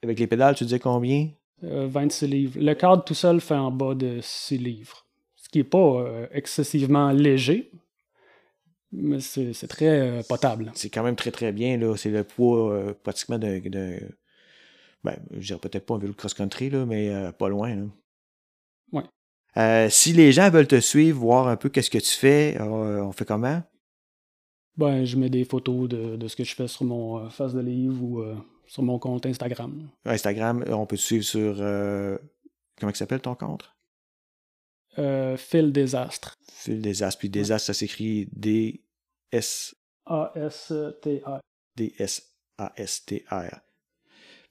Avec 0.06 0.20
les 0.20 0.28
pédales, 0.28 0.54
tu 0.56 0.63
disais 0.65 0.78
combien? 0.80 1.30
Euh, 1.63 1.88
26 1.89 2.28
livres. 2.28 2.60
Le 2.62 2.74
cadre 2.76 3.04
tout 3.04 3.15
seul 3.15 3.41
fait 3.41 3.56
en 3.56 3.72
bas 3.72 3.96
de 3.96 4.20
6 4.22 4.60
livres. 4.60 5.06
Ce 5.36 5.50
qui 5.50 5.58
n'est 5.58 5.63
pas 5.63 5.78
euh, 6.02 6.28
excessivement 6.32 7.12
léger, 7.12 7.72
mais 8.91 9.20
c'est 9.20 9.68
très 9.68 10.00
euh, 10.00 10.22
potable. 10.30 10.72
C'est 10.76 10.89
quand 10.89 11.02
même 11.04 11.15
très 11.15 11.32
très 11.32 11.52
bien. 11.52 11.80
C'est 11.98 12.12
le 12.12 12.24
poids 12.24 12.72
euh, 12.72 12.94
pratiquement 13.04 13.39
d'un. 13.39 13.60
Ben, 15.04 15.18
je 15.32 15.48
dirais 15.48 15.60
peut-être 15.60 15.86
pas 15.86 15.96
un 15.96 16.00
vélo 16.00 16.13
cross-country, 16.13 16.70
mais 16.88 17.10
euh, 17.10 17.32
pas 17.32 17.50
loin. 17.50 17.76
là. 17.76 17.84
Ouais. 18.91 19.04
Euh, 19.58 19.89
si 19.89 20.13
les 20.13 20.32
gens 20.32 20.50
veulent 20.52 20.68
te 20.68 20.80
suivre, 20.80 21.20
voir 21.20 21.48
un 21.48 21.56
peu 21.58 21.70
qu'est-ce 21.70 21.89
que 21.89 21.98
tu 21.98 22.13
fais, 22.13 22.58
euh, 22.60 23.04
on 23.04 23.12
fait 23.12 23.26
comment? 23.26 23.63
Ben, 24.78 25.04
je 25.06 25.18
mets 25.18 25.30
des 25.30 25.46
photos 25.46 25.88
de, 25.89 26.15
de 26.15 26.28
ce 26.28 26.36
que 26.36 26.44
je 26.44 26.54
fais 26.54 26.68
sur 26.68 26.86
mon 26.86 27.18
euh, 27.20 27.30
face 27.30 27.54
de 27.54 27.62
livre 27.62 28.04
ou 28.04 28.20
euh, 28.22 28.36
sur 28.67 28.84
mon 28.84 28.99
compte 28.99 29.25
Instagram. 29.25 29.89
Instagram, 30.06 30.63
on 30.69 30.86
peut 30.86 30.97
te 30.97 31.01
suivre 31.01 31.23
sur. 31.23 31.58
euh, 31.60 32.17
comment 32.80 32.91
il 32.91 32.95
s'appelle 32.95 33.21
ton 33.21 33.36
compte? 33.36 33.71
Euh, 34.97 35.36
Phil 35.38 35.71
Désastre. 35.71 36.36
Phil 36.51 36.82
Désastre. 36.82 37.19
Puis 37.19 37.30
Désastre, 37.30 37.67
ça 37.67 37.73
s'écrit 37.73 38.28
D-S. 38.32 39.75
A-S-T-A. 40.06 41.41
D-S-A-S-T-R. 41.75 43.60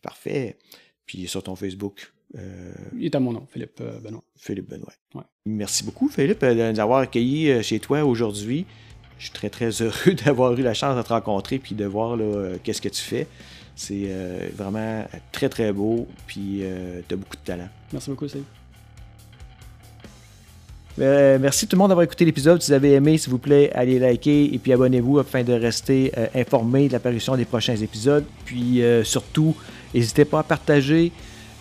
Parfait. 0.03 0.59
Puis 1.07 1.27
sur 1.29 1.43
ton 1.43 1.57
Facebook, 1.57 2.13
euh, 2.37 2.73
Il 2.97 3.05
est 3.07 3.15
à 3.15 3.21
mon 3.21 3.33
nom, 3.33 3.47
Philippe 3.47 3.81
euh, 3.81 3.99
Benoît. 4.01 4.23
Philippe 4.37 4.69
Benoît. 4.69 4.93
Ouais. 5.15 5.23
Merci 5.47 5.85
beaucoup, 5.85 6.09
Philippe, 6.09 6.43
euh, 6.43 6.55
de 6.55 6.73
nous 6.73 6.81
avoir 6.81 7.01
accueillis 7.01 7.51
euh, 7.51 7.63
chez 7.63 7.79
toi 7.81 8.05
aujourd'hui. 8.05 8.67
Je 9.19 9.25
suis 9.25 9.33
très, 9.33 9.51
très 9.51 9.69
heureux 9.83 10.15
d'avoir 10.25 10.53
eu 10.59 10.63
la 10.63 10.75
chance 10.75 10.97
de 10.97 11.03
te 11.03 11.09
rencontrer 11.09 11.59
puis 11.59 11.75
de 11.75 11.85
voir 11.85 12.17
là, 12.17 12.25
euh, 12.25 12.59
qu'est-ce 12.63 12.83
que 12.83 12.89
tu 12.89 13.01
fais. 13.03 13.27
C'est 13.77 14.05
euh, 14.07 14.49
vraiment 14.55 15.05
très, 15.33 15.49
très 15.49 15.73
beau. 15.73 16.07
Puis 16.27 16.63
tu 17.09 17.15
as 17.15 17.17
beaucoup 17.17 17.37
de 17.37 17.45
talent. 17.45 17.69
Merci 17.93 18.11
beaucoup, 18.11 18.29
Steve. 18.29 18.45
Euh, 21.01 21.39
merci 21.41 21.67
tout 21.67 21.75
le 21.75 21.81
monde 21.81 21.89
d'avoir 21.89 22.05
écouté 22.05 22.25
l'épisode. 22.25 22.63
Si 22.63 22.71
vous 22.71 22.75
avez 22.75 22.93
aimé, 22.93 23.19
s'il 23.19 23.33
vous 23.33 23.39
plaît, 23.39 23.73
allez 23.75 23.99
liker 23.99 24.55
et 24.55 24.59
puis 24.59 24.73
abonnez-vous 24.73 25.19
afin 25.19 25.43
de 25.43 25.53
rester 25.53 26.13
euh, 26.17 26.29
informé 26.37 26.87
de 26.87 26.93
l'apparition 26.93 27.37
des 27.37 27.45
prochains 27.45 27.75
épisodes. 27.75 28.25
Puis 28.45 28.81
euh, 28.81 29.03
surtout, 29.03 29.57
n'hésitez 29.93 30.25
pas 30.25 30.39
à 30.39 30.43
partager 30.45 31.11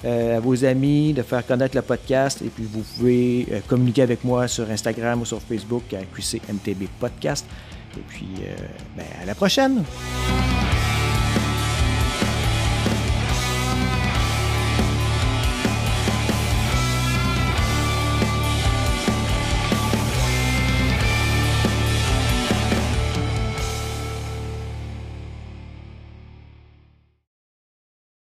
euh, 0.06 0.38
à 0.38 0.40
vos 0.42 0.66
amis, 0.66 1.14
de 1.14 1.22
faire 1.22 1.46
connaître 1.46 1.78
le 1.78 1.82
podcast. 1.82 2.42
Et 2.42 2.50
puis 2.50 2.66
vous 2.70 2.82
pouvez 2.82 3.48
euh, 3.52 3.60
communiquer 3.68 4.02
avec 4.02 4.24
moi 4.26 4.50
sur 4.50 4.70
Instagram 4.70 5.22
ou 5.22 5.26
sur 5.26 5.42
Facebook 5.42 5.94
à 5.94 6.04
QCMTB 6.04 6.88
Podcast. 7.00 7.46
Et 7.98 8.02
puis, 8.08 8.28
euh, 8.42 8.56
ben, 8.98 9.06
à 9.22 9.26
la 9.26 9.34
prochaine! 9.34 9.84